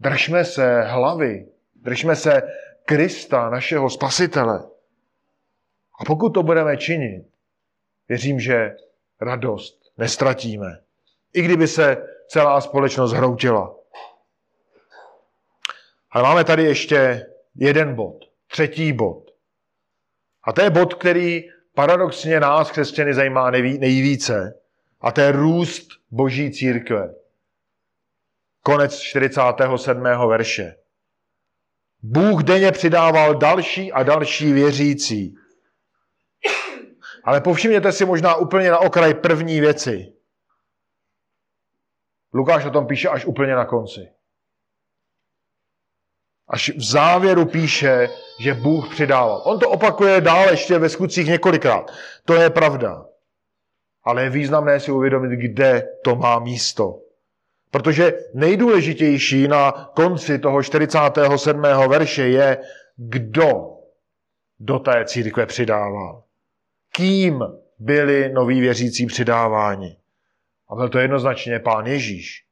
[0.00, 2.42] Držme se hlavy, držme se
[2.86, 4.70] Krista, našeho spasitele.
[6.00, 7.26] A pokud to budeme činit,
[8.08, 8.76] věřím, že
[9.20, 10.78] radost nestratíme.
[11.34, 11.96] I kdyby se
[12.28, 13.76] celá společnost hroutila.
[16.14, 19.30] Ale máme tady ještě jeden bod, třetí bod.
[20.44, 21.44] A to je bod, který
[21.74, 24.60] paradoxně nás, křesťany, zajímá nejvíce.
[25.00, 27.14] A to je růst boží církve.
[28.62, 30.02] Konec 47.
[30.28, 30.76] verše.
[32.02, 35.34] Bůh denně přidával další a další věřící.
[37.24, 40.12] Ale povšimněte si možná úplně na okraj první věci.
[42.34, 44.13] Lukáš o tom píše až úplně na konci.
[46.48, 48.08] Až v závěru píše,
[48.40, 49.42] že Bůh přidával.
[49.44, 51.90] On to opakuje dál ještě ve skutcích několikrát.
[52.24, 53.06] To je pravda.
[54.04, 56.98] Ale je významné si uvědomit, kde to má místo.
[57.70, 61.62] Protože nejdůležitější na konci toho 47.
[61.88, 62.58] verše je,
[62.96, 63.70] kdo
[64.60, 66.22] do té církve přidával.
[66.92, 67.44] Kým
[67.78, 69.96] byli noví věřící přidáváni.
[70.68, 72.44] A byl to jednoznačně pán Ježíš.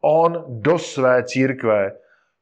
[0.00, 1.92] On do své církve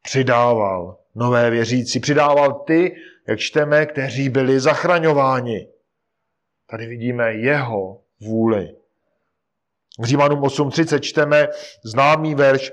[0.03, 2.01] přidával nové věřící.
[2.01, 2.97] Přidával ty,
[3.29, 5.69] jak čteme, kteří byli zachraňováni.
[6.71, 8.77] Tady vidíme jeho vůli.
[9.99, 11.49] V Římanům 8.30 čteme
[11.85, 12.73] známý verš,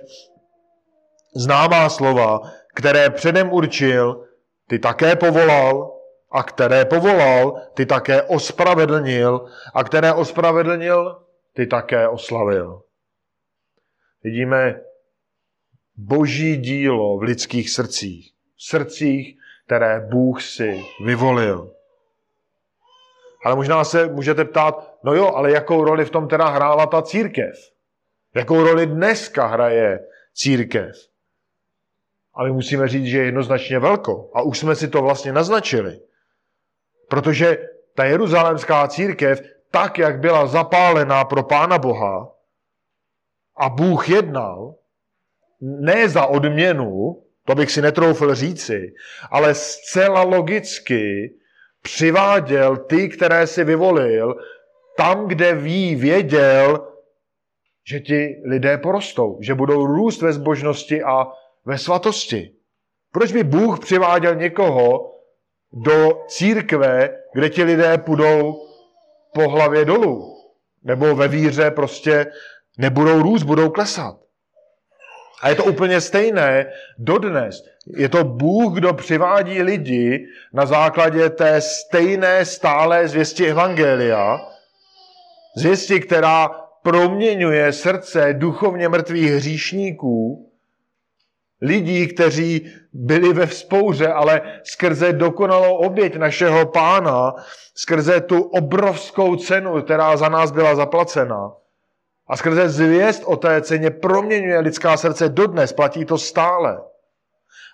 [1.35, 2.41] známá slova,
[2.75, 4.25] které předem určil,
[4.67, 5.95] ty také povolal,
[6.31, 12.81] a které povolal, ty také ospravedlnil, a které ospravedlnil, ty také oslavil.
[14.23, 14.81] Vidíme
[15.99, 18.31] boží dílo v lidských srdcích.
[18.57, 21.73] V srdcích, které Bůh si vyvolil.
[23.45, 27.01] Ale možná se můžete ptát, no jo, ale jakou roli v tom teda hrála ta
[27.01, 27.55] církev?
[28.35, 29.99] Jakou roli dneska hraje
[30.33, 30.95] církev?
[32.33, 34.31] A my musíme říct, že je jednoznačně velkou.
[34.33, 35.99] A už jsme si to vlastně naznačili.
[37.09, 37.57] Protože
[37.95, 39.41] ta jeruzalémská církev,
[39.71, 42.31] tak jak byla zapálená pro Pána Boha
[43.57, 44.75] a Bůh jednal,
[45.61, 48.93] ne za odměnu, to bych si netroufl říci,
[49.31, 51.33] ale zcela logicky
[51.81, 54.35] přiváděl ty, které si vyvolil,
[54.97, 56.87] tam, kde ví, věděl,
[57.89, 61.27] že ti lidé porostou, že budou růst ve zbožnosti a
[61.65, 62.51] ve svatosti.
[63.11, 65.15] Proč by Bůh přiváděl někoho
[65.73, 68.55] do církve, kde ti lidé půjdou
[69.33, 70.35] po hlavě dolů?
[70.83, 72.25] Nebo ve víře prostě
[72.77, 74.28] nebudou růst, budou klesat.
[75.41, 77.63] A je to úplně stejné dodnes.
[77.97, 84.39] Je to Bůh, kdo přivádí lidi na základě té stejné stálé zvěsti Evangelia,
[85.55, 86.49] zvěsti, která
[86.83, 90.49] proměňuje srdce duchovně mrtvých hříšníků,
[91.61, 97.33] lidí, kteří byli ve vzpouře, ale skrze dokonalou oběť našeho pána,
[97.75, 101.51] skrze tu obrovskou cenu, která za nás byla zaplacena,
[102.29, 106.81] a skrze zvěst o té ceně proměňuje lidská srdce dodnes, platí to stále.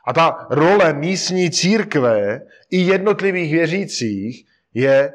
[0.08, 2.42] A ta role místní církve
[2.72, 5.14] i jednotlivých věřících je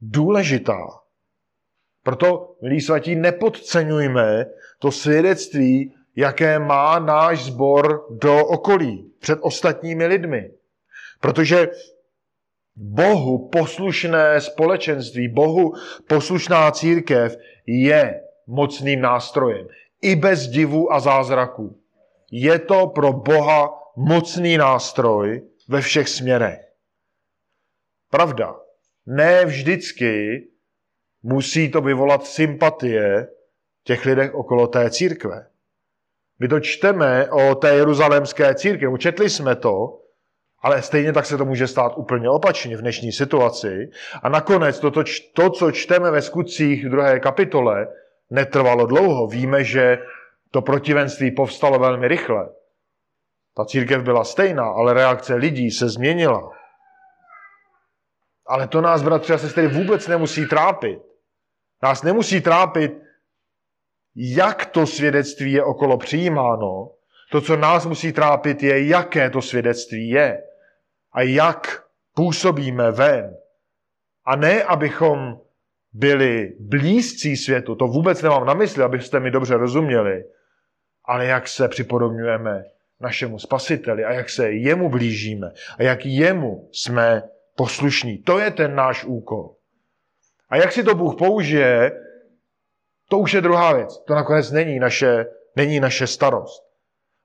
[0.00, 0.78] důležitá.
[2.02, 4.46] Proto, milí svatí, nepodceňujme
[4.78, 10.50] to svědectví, jaké má náš sbor do okolí, před ostatními lidmi.
[11.20, 11.68] Protože
[12.76, 15.72] Bohu poslušné společenství, Bohu
[16.08, 19.68] poslušná církev je mocným nástrojem.
[20.02, 21.80] I bez divů a zázraků.
[22.30, 26.60] Je to pro Boha mocný nástroj ve všech směrech.
[28.10, 28.56] Pravda,
[29.06, 30.44] ne vždycky
[31.22, 33.28] musí to vyvolat sympatie
[33.84, 35.46] těch lidech okolo té církve.
[36.38, 40.00] My to čteme o té jeruzalémské církvi, četli jsme to,
[40.60, 43.90] ale stejně tak se to může stát úplně opačně v dnešní situaci.
[44.22, 44.90] A nakonec to,
[45.32, 47.88] to co čteme ve skutcích v druhé kapitole,
[48.30, 49.26] netrvalo dlouho.
[49.26, 49.98] Víme, že
[50.50, 52.48] to protivenství povstalo velmi rychle.
[53.56, 56.50] Ta církev byla stejná, ale reakce lidí se změnila.
[58.46, 61.02] Ale to nás, bratři a sestry, vůbec nemusí trápit.
[61.82, 62.92] Nás nemusí trápit,
[64.14, 66.90] jak to svědectví je okolo přijímáno.
[67.32, 70.42] To, co nás musí trápit, je, jaké to svědectví je.
[71.12, 73.36] A jak působíme ven.
[74.24, 75.40] A ne, abychom
[75.96, 80.24] byli blízcí světu, to vůbec nemám na mysli, abyste mi dobře rozuměli,
[81.04, 82.64] ale jak se připodobňujeme
[83.00, 87.22] našemu spasiteli a jak se jemu blížíme a jak jemu jsme
[87.56, 88.18] poslušní.
[88.18, 89.54] To je ten náš úkol.
[90.48, 91.92] A jak si to Bůh použije,
[93.08, 93.98] to už je druhá věc.
[94.06, 95.26] To nakonec není naše,
[95.56, 96.66] není naše starost.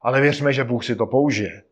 [0.01, 1.63] ale věřme, že Bůh si to použije.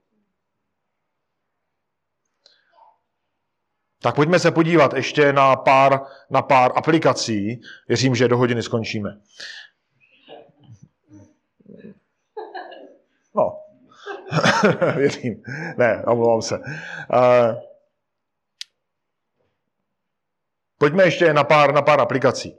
[4.01, 7.61] Tak pojďme se podívat ještě na pár, na pár aplikací.
[7.87, 9.17] Věřím, že do hodiny skončíme.
[13.35, 13.59] No,
[14.95, 15.43] věřím.
[15.77, 16.57] Ne, omlouvám se.
[16.57, 16.65] Uh,
[20.77, 22.57] pojďme ještě na pár, na pár aplikací.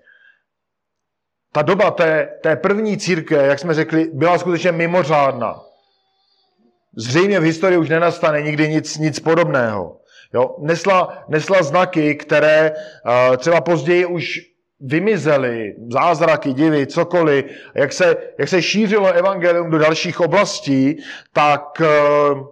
[1.52, 5.60] Ta doba té, té první církve, jak jsme řekli, byla skutečně mimořádná.
[6.96, 10.00] Zřejmě v historii už nenastane nikdy nic, nic podobného.
[10.34, 10.56] Jo?
[10.58, 14.40] Nesla, nesla znaky, které uh, třeba později už
[14.80, 20.96] vymizely, zázraky, divy, cokoliv, jak se, jak se šířilo evangelium do dalších oblastí,
[21.32, 22.46] tak uh,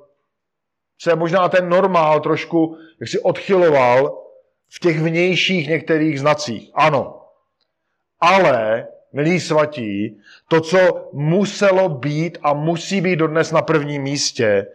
[1.01, 4.25] se možná ten normál trošku jak si odchyloval
[4.69, 6.71] v těch vnějších některých znacích.
[6.75, 7.23] Ano.
[8.21, 14.67] Ale, milí svatí, to, co muselo být a musí být dodnes na prvním místě,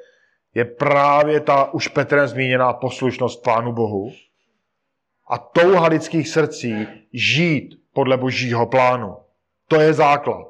[0.54, 4.12] je právě ta už Petrem zmíněná poslušnost Pánu Bohu
[5.28, 9.18] a touha lidských srdcí žít podle božího plánu.
[9.68, 10.48] To je základ.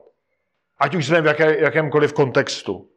[0.80, 2.88] Ať už jsme v jaké, jakémkoliv kontextu.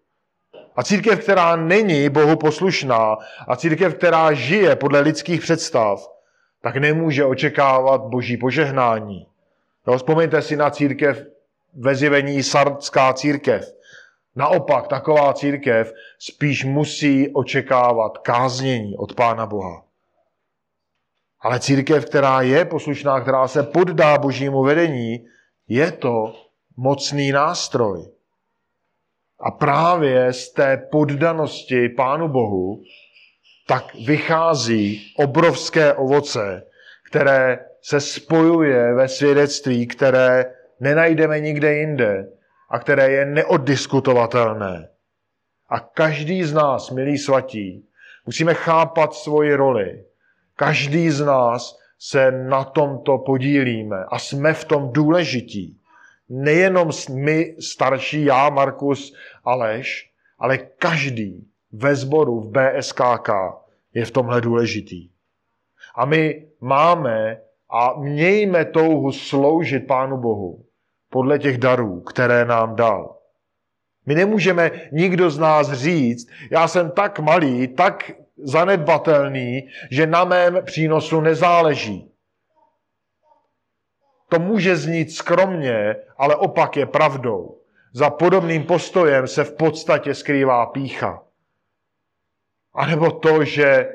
[0.76, 3.16] A církev, která není Bohu poslušná
[3.48, 6.08] a církev, která žije podle lidských představ,
[6.62, 9.26] tak nemůže očekávat boží požehnání.
[9.86, 11.26] No, vzpomeňte si na církev
[11.74, 13.72] ve zjevení Sardská církev.
[14.36, 19.84] Naopak, taková církev spíš musí očekávat káznění od Pána Boha.
[21.40, 25.26] Ale církev, která je poslušná, která se poddá božímu vedení,
[25.68, 26.32] je to
[26.76, 28.12] mocný nástroj.
[29.40, 32.82] A právě z té poddanosti Pánu Bohu
[33.66, 36.66] tak vychází obrovské ovoce,
[37.10, 40.44] které se spojuje ve svědectví, které
[40.80, 42.28] nenajdeme nikde jinde,
[42.68, 44.88] a které je neoddiskutovatelné.
[45.68, 47.88] A každý z nás, milí svatí,
[48.26, 50.04] musíme chápat svoji roli.
[50.56, 55.80] Každý z nás se na tomto podílíme a jsme v tom důležití.
[56.28, 59.14] Nejenom my starší, já, Markus,
[59.44, 63.30] Aleš, ale každý ve sboru v BSKK
[63.94, 65.10] je v tomhle důležitý.
[65.94, 67.40] A my máme
[67.70, 70.65] a mějme touhu sloužit Pánu Bohu
[71.16, 73.16] podle těch darů, které nám dal.
[74.06, 80.64] My nemůžeme nikdo z nás říct, já jsem tak malý, tak zanedbatelný, že na mém
[80.64, 82.12] přínosu nezáleží.
[84.28, 87.60] To může znít skromně, ale opak je pravdou.
[87.92, 91.22] Za podobným postojem se v podstatě skrývá pícha.
[92.74, 93.88] A nebo to, že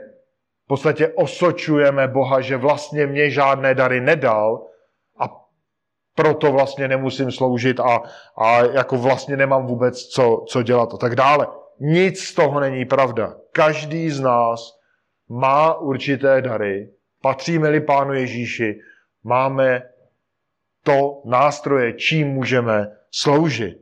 [0.66, 4.71] v podstatě osočujeme Boha, že vlastně mě žádné dary nedal,
[6.22, 8.02] proto vlastně nemusím sloužit a,
[8.38, 11.48] a jako vlastně nemám vůbec co, co dělat a tak dále.
[11.80, 13.36] Nic z toho není pravda.
[13.52, 14.74] Každý z nás
[15.30, 16.90] má určité dary,
[17.22, 18.80] patříme-li Pánu Ježíši,
[19.24, 19.84] máme
[20.84, 23.78] to nástroje, čím můžeme sloužit.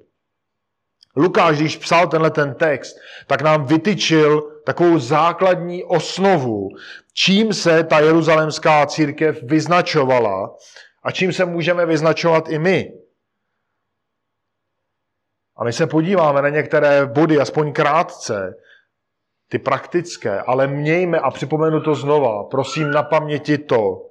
[1.16, 2.96] Lukáš, když psal tenhle ten text,
[3.28, 6.70] tak nám vytyčil takovou základní osnovu,
[7.14, 10.56] čím se ta jeruzalemská církev vyznačovala
[11.04, 12.93] a čím se můžeme vyznačovat i my.
[15.56, 18.56] A my se podíváme na některé body, aspoň krátce,
[19.47, 24.10] ty praktické, ale mějme, a připomenu to znova, prosím na paměti to,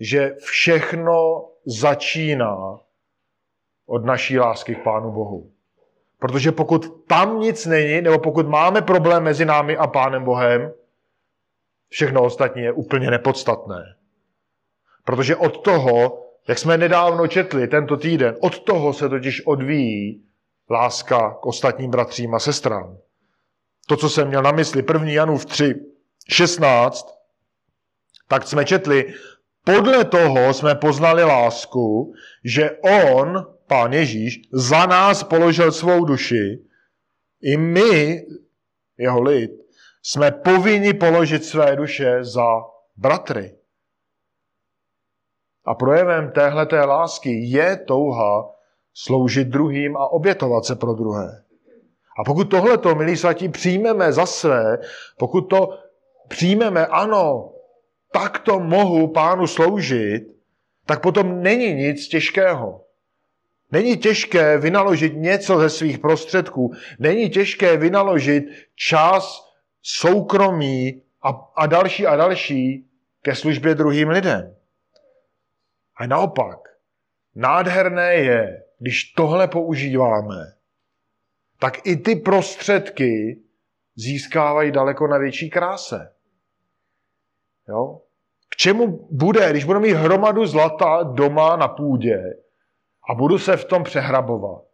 [0.00, 2.80] že všechno začíná
[3.86, 5.52] od naší lásky k Pánu Bohu.
[6.18, 10.72] Protože pokud tam nic není, nebo pokud máme problém mezi námi a Pánem Bohem,
[11.88, 13.96] všechno ostatní je úplně nepodstatné.
[15.04, 20.24] Protože od toho, jak jsme nedávno četli tento týden, od toho se totiž odvíjí
[20.70, 22.98] láska k ostatním bratřím a sestrám.
[23.86, 25.10] To, co jsem měl na mysli, 1.
[25.10, 25.74] Janův 3,
[26.28, 27.06] 16,
[28.28, 29.14] tak jsme četli,
[29.64, 32.12] podle toho jsme poznali lásku,
[32.44, 36.58] že on, pán Ježíš, za nás položil svou duši.
[37.42, 38.26] I my,
[38.98, 39.50] jeho lid,
[40.02, 42.46] jsme povinni položit své duše za
[42.96, 43.54] bratry.
[45.64, 48.50] A projevem téhleté lásky je touha
[48.94, 51.42] sloužit druhým a obětovat se pro druhé.
[52.18, 54.78] A pokud tohleto, milí svatí, přijmeme za své,
[55.18, 55.78] pokud to
[56.28, 57.52] přijmeme, ano,
[58.12, 60.22] tak to mohu pánu sloužit,
[60.86, 62.80] tak potom není nic těžkého.
[63.72, 66.72] Není těžké vynaložit něco ze svých prostředků.
[66.98, 68.44] Není těžké vynaložit
[68.74, 69.52] čas,
[69.82, 72.86] soukromí a, a další a další
[73.22, 74.54] ke službě druhým lidem.
[76.02, 76.58] A naopak,
[77.34, 80.52] nádherné je, když tohle používáme,
[81.58, 83.42] tak i ty prostředky
[83.94, 86.14] získávají daleko na větší kráse.
[87.68, 88.00] Jo?
[88.48, 92.22] K čemu bude, když budu mít hromadu zlata doma na půdě
[93.10, 94.64] a budu se v tom přehrabovat?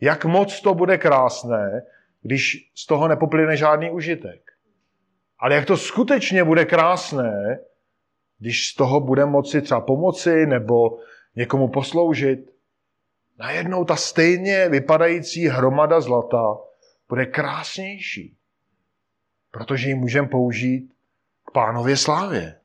[0.00, 1.82] Jak moc to bude krásné,
[2.22, 4.42] když z toho nepoplyne žádný užitek.
[5.38, 7.58] Ale jak to skutečně bude krásné,
[8.42, 10.98] když z toho bude moci třeba pomoci nebo
[11.36, 12.50] někomu posloužit.
[13.38, 16.58] Najednou ta stejně vypadající hromada zlata
[17.08, 18.36] bude krásnější,
[19.50, 20.92] protože ji můžeme použít
[21.46, 22.58] k pánově slávě.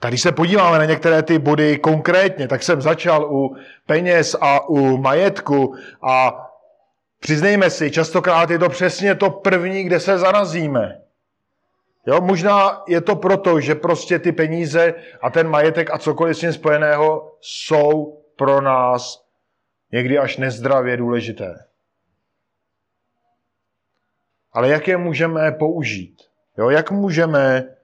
[0.00, 4.96] Tady se podíváme na některé ty body konkrétně, tak jsem začal u peněz a u
[4.96, 6.46] majetku a
[7.20, 11.01] přiznejme si, častokrát je to přesně to první, kde se zarazíme.
[12.06, 16.40] Jo, možná je to proto, že prostě ty peníze a ten majetek a cokoliv s
[16.40, 19.26] tím spojeného jsou pro nás
[19.92, 21.54] někdy až nezdravě důležité.
[24.52, 26.22] Ale jak je můžeme použít?
[26.58, 27.76] Jo, jak můžeme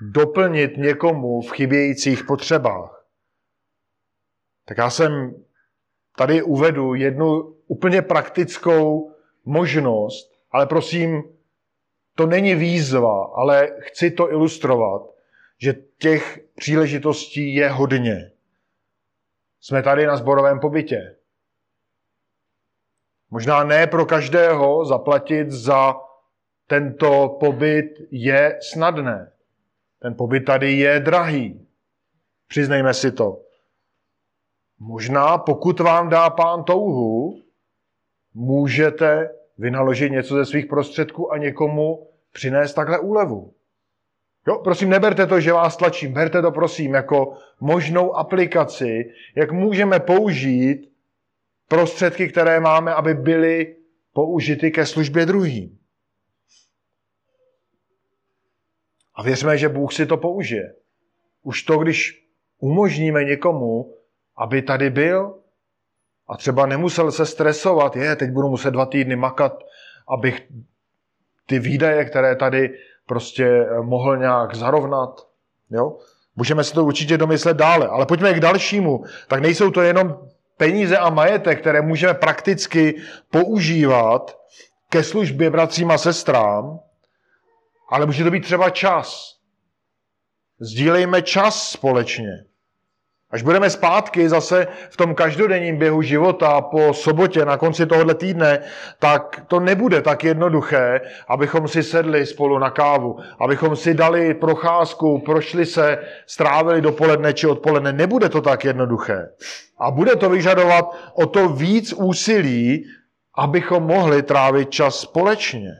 [0.00, 3.06] doplnit někomu v chybějících potřebách?
[4.64, 5.34] Tak já jsem
[6.16, 9.12] tady uvedu jednu úplně praktickou
[9.44, 11.35] možnost, ale prosím,
[12.16, 15.02] to není výzva, ale chci to ilustrovat,
[15.58, 18.32] že těch příležitostí je hodně.
[19.60, 21.16] Jsme tady na zborovém pobytě.
[23.30, 25.94] Možná ne pro každého zaplatit za
[26.66, 29.32] tento pobyt je snadné.
[29.98, 31.68] Ten pobyt tady je drahý.
[32.48, 33.42] Přiznejme si to.
[34.78, 37.42] Možná, pokud vám dá pán touhu,
[38.34, 43.54] můžete vynaložit něco ze svých prostředků a někomu přinést takhle úlevu.
[44.48, 50.00] Jo, prosím, neberte to, že vás tlačím, berte to prosím jako možnou aplikaci, jak můžeme
[50.00, 50.92] použít
[51.68, 53.76] prostředky, které máme, aby byly
[54.12, 55.78] použity ke službě druhým.
[59.14, 60.74] A věřme, že Bůh si to použije.
[61.42, 62.26] Už to, když
[62.58, 63.94] umožníme někomu,
[64.36, 65.38] aby tady byl
[66.28, 69.64] a třeba nemusel se stresovat, je, teď budu muset dva týdny makat,
[70.08, 70.42] abych
[71.46, 72.70] ty výdaje, které tady
[73.06, 75.26] prostě eh, mohl nějak zarovnat.
[75.70, 75.96] Jo?
[76.36, 79.04] Můžeme si to určitě domyslet dále, ale pojďme k dalšímu.
[79.28, 80.18] Tak nejsou to jenom
[80.56, 84.38] peníze a majetek, které můžeme prakticky používat
[84.88, 86.80] ke službě bratřím a sestrám,
[87.90, 89.36] ale může to být třeba čas.
[90.60, 92.44] Sdílejme čas společně.
[93.30, 98.62] Až budeme zpátky zase v tom každodenním běhu života po sobotě na konci tohohle týdne,
[98.98, 105.18] tak to nebude tak jednoduché, abychom si sedli spolu na kávu, abychom si dali procházku,
[105.18, 107.92] prošli se, strávili dopoledne či odpoledne.
[107.92, 109.28] Nebude to tak jednoduché.
[109.78, 112.84] A bude to vyžadovat o to víc úsilí,
[113.34, 115.70] abychom mohli trávit čas společně.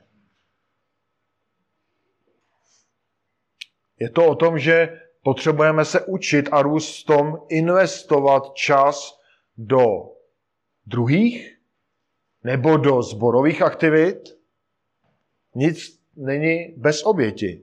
[4.01, 9.21] Je to o tom, že Potřebujeme se učit a růst v tom, investovat čas
[9.57, 9.87] do
[10.87, 11.59] druhých
[12.45, 14.19] nebo do zborových aktivit.
[15.55, 17.63] Nic není bez oběti.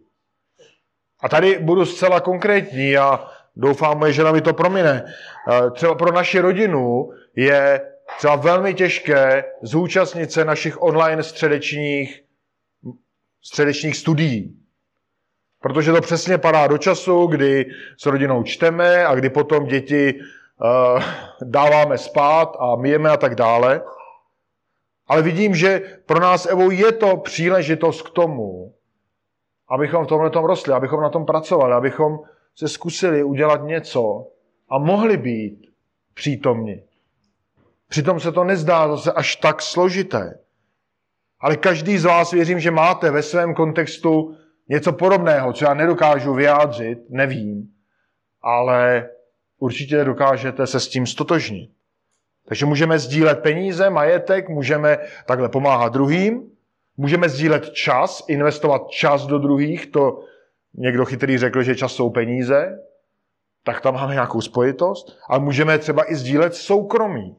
[1.19, 5.05] A tady budu zcela konkrétní a doufám, že mi to promine.
[5.51, 7.81] Eh, třeba pro naši rodinu je
[8.17, 12.23] třeba velmi těžké zúčastnit se našich online středečních,
[13.41, 14.62] středečních studií.
[15.63, 17.65] Protože to přesně padá do času, kdy
[17.97, 21.03] s rodinou čteme a kdy potom děti uh,
[21.41, 23.81] dáváme spát a myjeme a tak dále.
[25.07, 28.73] Ale vidím, že pro nás, Evo, je to příležitost k tomu,
[29.69, 32.19] abychom v tomhle tom rostli, abychom na tom pracovali, abychom
[32.55, 34.27] se zkusili udělat něco
[34.69, 35.67] a mohli být
[36.13, 36.83] přítomni.
[37.89, 40.39] Přitom se to nezdá zase až tak složité.
[41.39, 44.35] Ale každý z vás věřím, že máte ve svém kontextu
[44.69, 47.67] něco podobného, co já nedokážu vyjádřit, nevím,
[48.41, 49.09] ale
[49.59, 51.71] určitě dokážete se s tím stotožnit.
[52.47, 56.51] Takže můžeme sdílet peníze, majetek, můžeme takhle pomáhat druhým,
[56.97, 60.23] můžeme sdílet čas, investovat čas do druhých, to
[60.73, 62.79] někdo chytrý řekl, že čas jsou peníze,
[63.63, 67.35] tak tam máme nějakou spojitost, ale můžeme třeba i sdílet soukromí.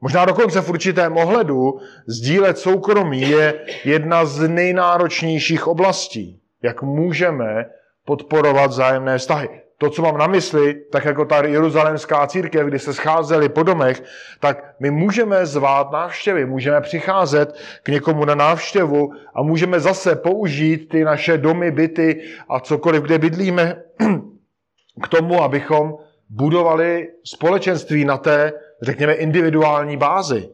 [0.00, 7.66] Možná dokonce v určitém ohledu sdílet soukromí je jedna z nejnáročnějších oblastí, jak můžeme
[8.04, 9.48] podporovat zájemné vztahy.
[9.78, 14.02] To, co mám na mysli, tak jako ta jeruzalémská církev, kdy se scházeli po domech,
[14.40, 20.88] tak my můžeme zvát návštěvy, můžeme přicházet k někomu na návštěvu a můžeme zase použít
[20.88, 23.82] ty naše domy, byty a cokoliv, kde bydlíme,
[25.02, 25.94] k tomu, abychom
[26.28, 28.52] budovali společenství na té
[28.82, 30.50] řekněme, individuální bázi.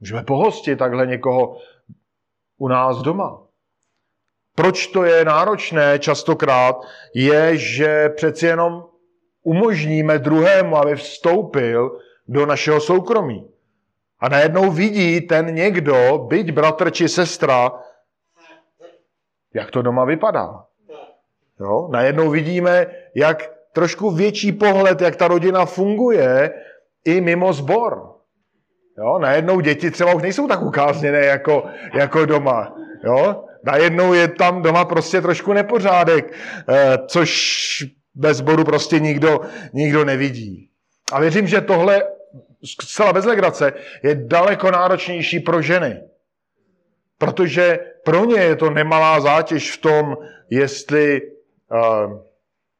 [0.00, 1.56] Můžeme pohostit takhle někoho
[2.58, 3.42] u nás doma.
[4.54, 6.76] Proč to je náročné častokrát,
[7.14, 8.84] je, že přeci jenom
[9.42, 13.50] umožníme druhému, aby vstoupil do našeho soukromí.
[14.20, 17.72] A najednou vidí ten někdo, byť bratr či sestra,
[19.54, 20.64] jak to doma vypadá.
[21.60, 21.88] Jo?
[21.90, 26.54] Najednou vidíme, jak trošku větší pohled, jak ta rodina funguje
[27.04, 28.18] i mimo zbor.
[28.98, 29.18] Jo?
[29.18, 32.76] Najednou děti třeba už nejsou tak ukázněné jako, jako doma.
[33.04, 33.44] Jo?
[33.64, 36.32] Najednou je tam doma prostě trošku nepořádek,
[36.68, 37.30] eh, což
[38.14, 39.40] bez sboru prostě nikdo,
[39.72, 40.70] nikdo nevidí.
[41.12, 42.02] A věřím, že tohle
[42.64, 43.72] zcela bez legrace
[44.02, 46.00] je daleko náročnější pro ženy.
[47.18, 50.16] Protože pro ně je to nemalá zátěž v tom,
[50.50, 52.18] jestli uh,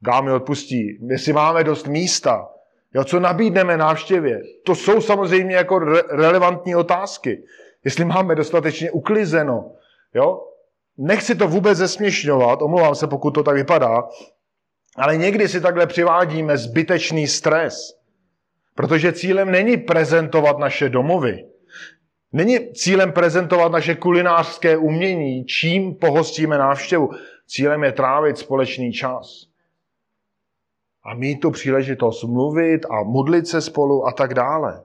[0.03, 2.49] dámy odpustí, jestli máme dost místa,
[2.95, 4.41] jo, co nabídneme návštěvě.
[4.65, 7.43] To jsou samozřejmě jako re- relevantní otázky.
[7.85, 9.73] Jestli máme dostatečně uklizeno.
[10.15, 10.41] Jo?
[10.99, 14.09] Nechci to vůbec zesměšňovat, omlouvám se, pokud to tak vypadá,
[14.97, 17.99] ale někdy si takhle přivádíme zbytečný stres.
[18.75, 21.45] Protože cílem není prezentovat naše domovy.
[22.33, 27.11] Není cílem prezentovat naše kulinářské umění, čím pohostíme návštěvu.
[27.47, 29.48] Cílem je trávit společný čas.
[31.05, 34.83] A mít tu příležitost mluvit a modlit se spolu a tak dále.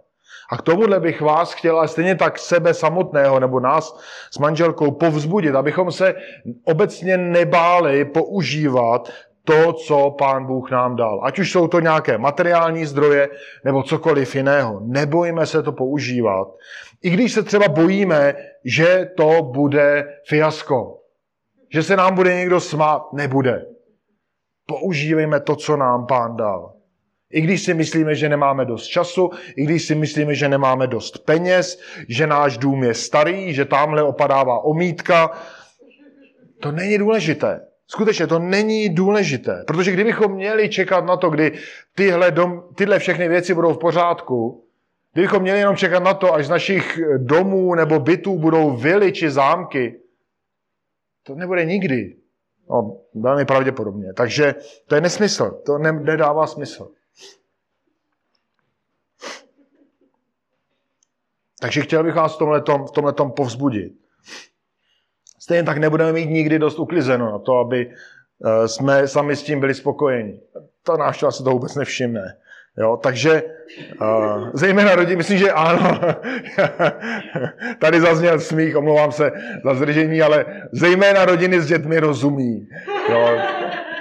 [0.51, 3.99] A k tomuhle bych vás chtěl, a stejně tak sebe samotného nebo nás
[4.31, 6.15] s manželkou povzbudit, abychom se
[6.63, 9.09] obecně nebáli používat
[9.45, 11.21] to, co Pán Bůh nám dal.
[11.23, 13.29] Ať už jsou to nějaké materiální zdroje
[13.65, 14.79] nebo cokoliv jiného.
[14.83, 16.47] Nebojíme se to používat.
[17.03, 18.35] I když se třeba bojíme,
[18.65, 20.99] že to bude fiasko.
[21.73, 23.13] Že se nám bude někdo smát.
[23.13, 23.72] Nebude.
[24.65, 26.73] Používejme to, co nám Pán dal.
[27.31, 31.17] I když si myslíme, že nemáme dost času, i když si myslíme, že nemáme dost
[31.25, 35.31] peněz, že náš dům je starý, že tamhle opadává omítka,
[36.59, 37.61] to není důležité.
[37.87, 41.51] Skutečně to není důležité, protože kdybychom měli čekat na to, kdy
[41.95, 44.65] tyhle, dom, tyhle všechny věci budou v pořádku,
[45.13, 49.29] kdybychom měli jenom čekat na to, až z našich domů nebo bytů budou vily či
[49.29, 49.99] zámky,
[51.23, 52.15] to nebude nikdy.
[52.69, 54.13] No, velmi pravděpodobně.
[54.13, 54.55] Takže
[54.87, 55.61] to je nesmysl.
[55.65, 56.91] To ne, nedává smysl.
[61.61, 63.93] Takže chtěl bych vás v tomhletom, v povzbudit.
[65.39, 67.91] Stejně tak nebudeme mít nikdy dost uklizeno na to, aby
[68.45, 70.41] eh, jsme sami s tím byli spokojeni.
[70.83, 72.37] Ta návštěva se to vůbec nevšimne.
[72.77, 73.43] Jo, takže
[74.01, 75.99] uh, zejména rodiny, myslím, že ano,
[77.79, 79.31] tady zazněl smích, omlouvám se
[79.63, 82.67] za zdržení, ale zejména rodiny s dětmi rozumí.
[83.09, 83.37] Jo.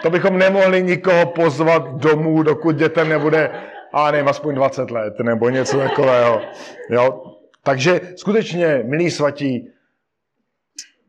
[0.02, 3.50] To bychom nemohli nikoho pozvat domů, dokud dětem nebude,
[3.92, 6.40] a nevím, aspoň 20 let, nebo něco takového.
[6.90, 7.22] Jo.
[7.62, 9.68] Takže skutečně, milí svatí,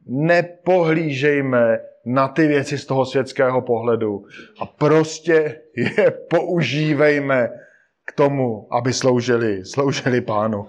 [0.07, 4.25] nepohlížejme na ty věci z toho světského pohledu
[4.59, 7.49] a prostě je používejme
[8.05, 10.67] k tomu, aby sloužili, sloužili pánu.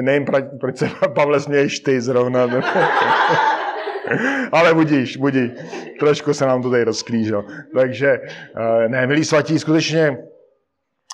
[0.00, 0.26] Nevím,
[0.60, 2.46] proč se Pavle směješ ty zrovna.
[4.52, 5.50] Ale budíš, budíš.
[5.98, 7.44] Trošku se nám to tady rozklížil.
[7.74, 8.20] Takže,
[8.56, 10.18] eh, ne, milí svatí, skutečně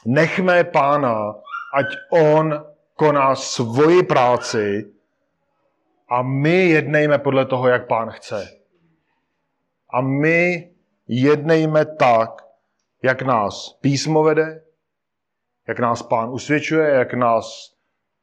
[0.07, 1.34] nechme pána,
[1.74, 2.64] ať on
[2.96, 4.86] koná svoji práci
[6.09, 8.62] a my jednejme podle toho, jak pán chce.
[9.93, 10.72] A my
[11.09, 12.43] jednejme tak,
[13.03, 14.64] jak nás písmo vede,
[15.68, 17.74] jak nás pán usvědčuje, jak nás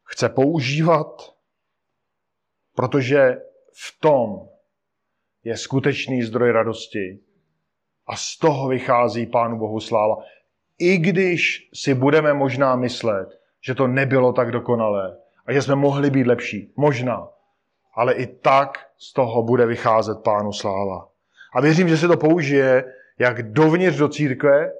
[0.03, 1.35] chce používat,
[2.75, 3.41] protože
[3.73, 4.49] v tom
[5.43, 7.19] je skutečný zdroj radosti
[8.07, 10.15] a z toho vychází Pánu Bohu sláva.
[10.79, 16.09] I když si budeme možná myslet, že to nebylo tak dokonalé a že jsme mohli
[16.09, 16.73] být lepší.
[16.75, 17.29] Možná.
[17.93, 21.08] Ale i tak z toho bude vycházet Pánu sláva.
[21.53, 22.83] A věřím, že se to použije
[23.19, 24.71] jak dovnitř do církve,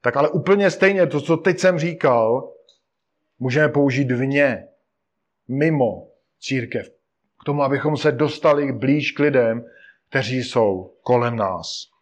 [0.00, 2.52] tak ale úplně stejně to, co teď jsem říkal,
[3.38, 4.68] můžeme použít vně,
[5.48, 6.08] mimo
[6.40, 6.88] církev.
[7.40, 9.64] K tomu, abychom se dostali blíž k lidem,
[10.08, 11.94] kteří jsou kolem nás.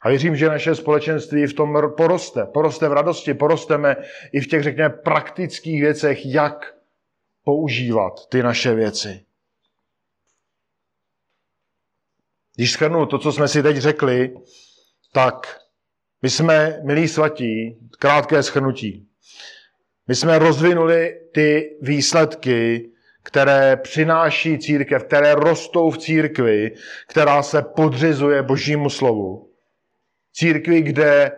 [0.00, 2.46] A věřím, že naše společenství v tom poroste.
[2.46, 3.96] Poroste v radosti, porosteme
[4.32, 6.74] i v těch, řekněme, praktických věcech, jak
[7.44, 9.24] používat ty naše věci.
[12.56, 14.34] Když schrnu to, co jsme si teď řekli,
[15.12, 15.56] tak
[16.22, 19.08] my jsme, milí svatí, krátké schrnutí.
[20.08, 22.90] My jsme rozvinuli ty výsledky,
[23.22, 26.70] které přináší církev, které rostou v církvi,
[27.08, 29.50] která se podřizuje božímu slovu.
[30.32, 31.32] Církvi, kde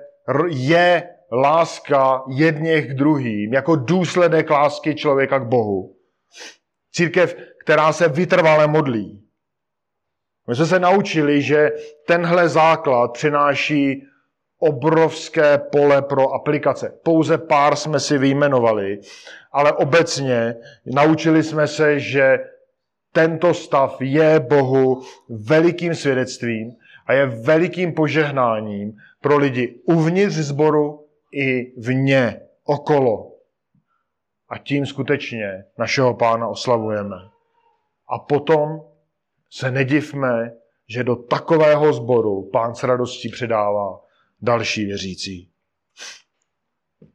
[0.48, 5.96] je láska jedněch k druhým, jako důsledek lásky člověka k Bohu.
[6.92, 9.23] Církev, která se vytrvale modlí.
[10.48, 11.72] My jsme se naučili, že
[12.06, 14.06] tenhle základ přináší
[14.58, 16.98] obrovské pole pro aplikace.
[17.04, 19.00] Pouze pár jsme si vyjmenovali,
[19.52, 22.38] ale obecně naučili jsme se, že
[23.12, 26.72] tento stav je Bohu velikým svědectvím
[27.06, 33.30] a je velikým požehnáním pro lidi uvnitř sboru i vně, okolo.
[34.48, 37.16] A tím skutečně našeho pána oslavujeme.
[38.08, 38.80] A potom
[39.54, 40.52] se nedivme,
[40.88, 44.00] že do takového sboru pán s radostí předává
[44.40, 45.50] další věřící.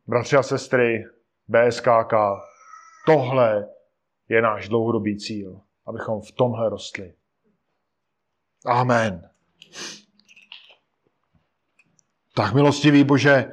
[0.08, 1.06] Bratři a sestry,
[1.48, 2.14] BSKK,
[3.06, 3.68] tohle
[4.30, 7.14] je náš dlouhodobý cíl, abychom v tomhle rostli.
[8.66, 9.30] Amen.
[12.36, 13.46] Tak milostivý Bože,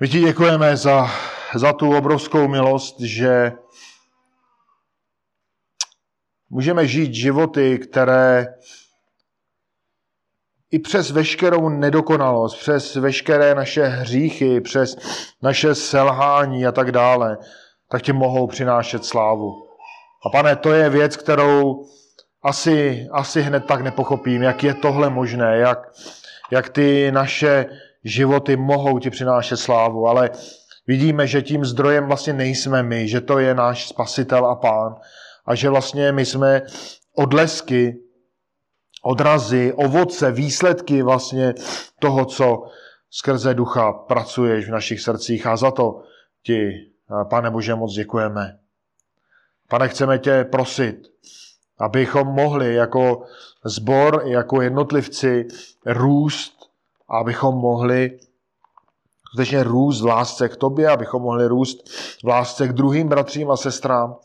[0.00, 1.06] my ti děkujeme za,
[1.54, 3.52] za tu obrovskou milost, že
[6.50, 8.46] můžeme žít životy, které
[10.70, 14.96] i přes veškerou nedokonalost, přes veškeré naše hříchy, přes
[15.42, 17.38] naše selhání a tak dále,
[17.90, 19.68] tak ti mohou přinášet slávu.
[20.26, 21.84] A pane, to je věc, kterou
[22.42, 25.78] asi, asi hned tak nepochopím, jak je tohle možné, jak,
[26.50, 27.66] jak ty naše
[28.04, 30.30] životy mohou ti přinášet slávu, ale
[30.86, 34.96] vidíme, že tím zdrojem vlastně nejsme my, že to je náš spasitel a pán
[35.48, 36.62] a že vlastně my jsme
[37.16, 37.98] odlesky
[39.02, 41.54] odrazy, ovoce, výsledky vlastně
[42.00, 42.62] toho, co
[43.10, 46.02] skrze ducha pracuješ v našich srdcích a za to
[46.42, 46.70] ti,
[47.30, 48.58] pane Bože, moc děkujeme.
[49.68, 51.08] Pane, chceme tě prosit,
[51.78, 53.22] abychom mohli jako
[53.64, 55.48] zbor, jako jednotlivci
[55.86, 56.70] růst,
[57.08, 58.18] abychom mohli
[59.28, 61.88] skutečně růst v lásce k tobě, abychom mohli růst
[62.24, 64.16] v lásce k druhým bratřím a sestrám,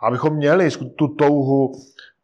[0.00, 1.72] abychom měli tu touhu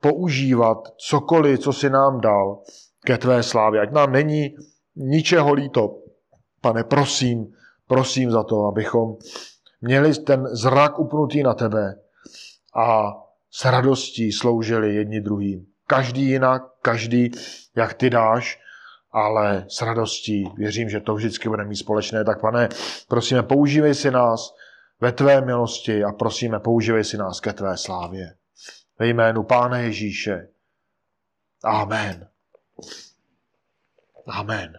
[0.00, 2.62] používat cokoliv, co si nám dal
[3.04, 3.80] ke tvé slávě.
[3.80, 4.56] Ať nám není
[4.96, 5.98] ničeho líto.
[6.60, 7.46] Pane, prosím,
[7.86, 9.16] prosím za to, abychom
[9.80, 11.94] měli ten zrak upnutý na tebe
[12.76, 13.12] a
[13.50, 15.66] s radostí sloužili jedni druhým.
[15.86, 17.30] Každý jinak, každý,
[17.76, 18.60] jak ty dáš,
[19.12, 20.44] ale s radostí.
[20.56, 22.24] Věřím, že to vždycky bude mít společné.
[22.24, 22.68] Tak pane,
[23.08, 24.54] prosíme, používej si nás
[25.02, 28.34] ve tvé milosti a prosíme, používej si nás ke tvé slávě.
[28.98, 30.48] Ve jménu Pána Ježíše.
[31.64, 32.28] Amen.
[34.26, 34.78] Amen.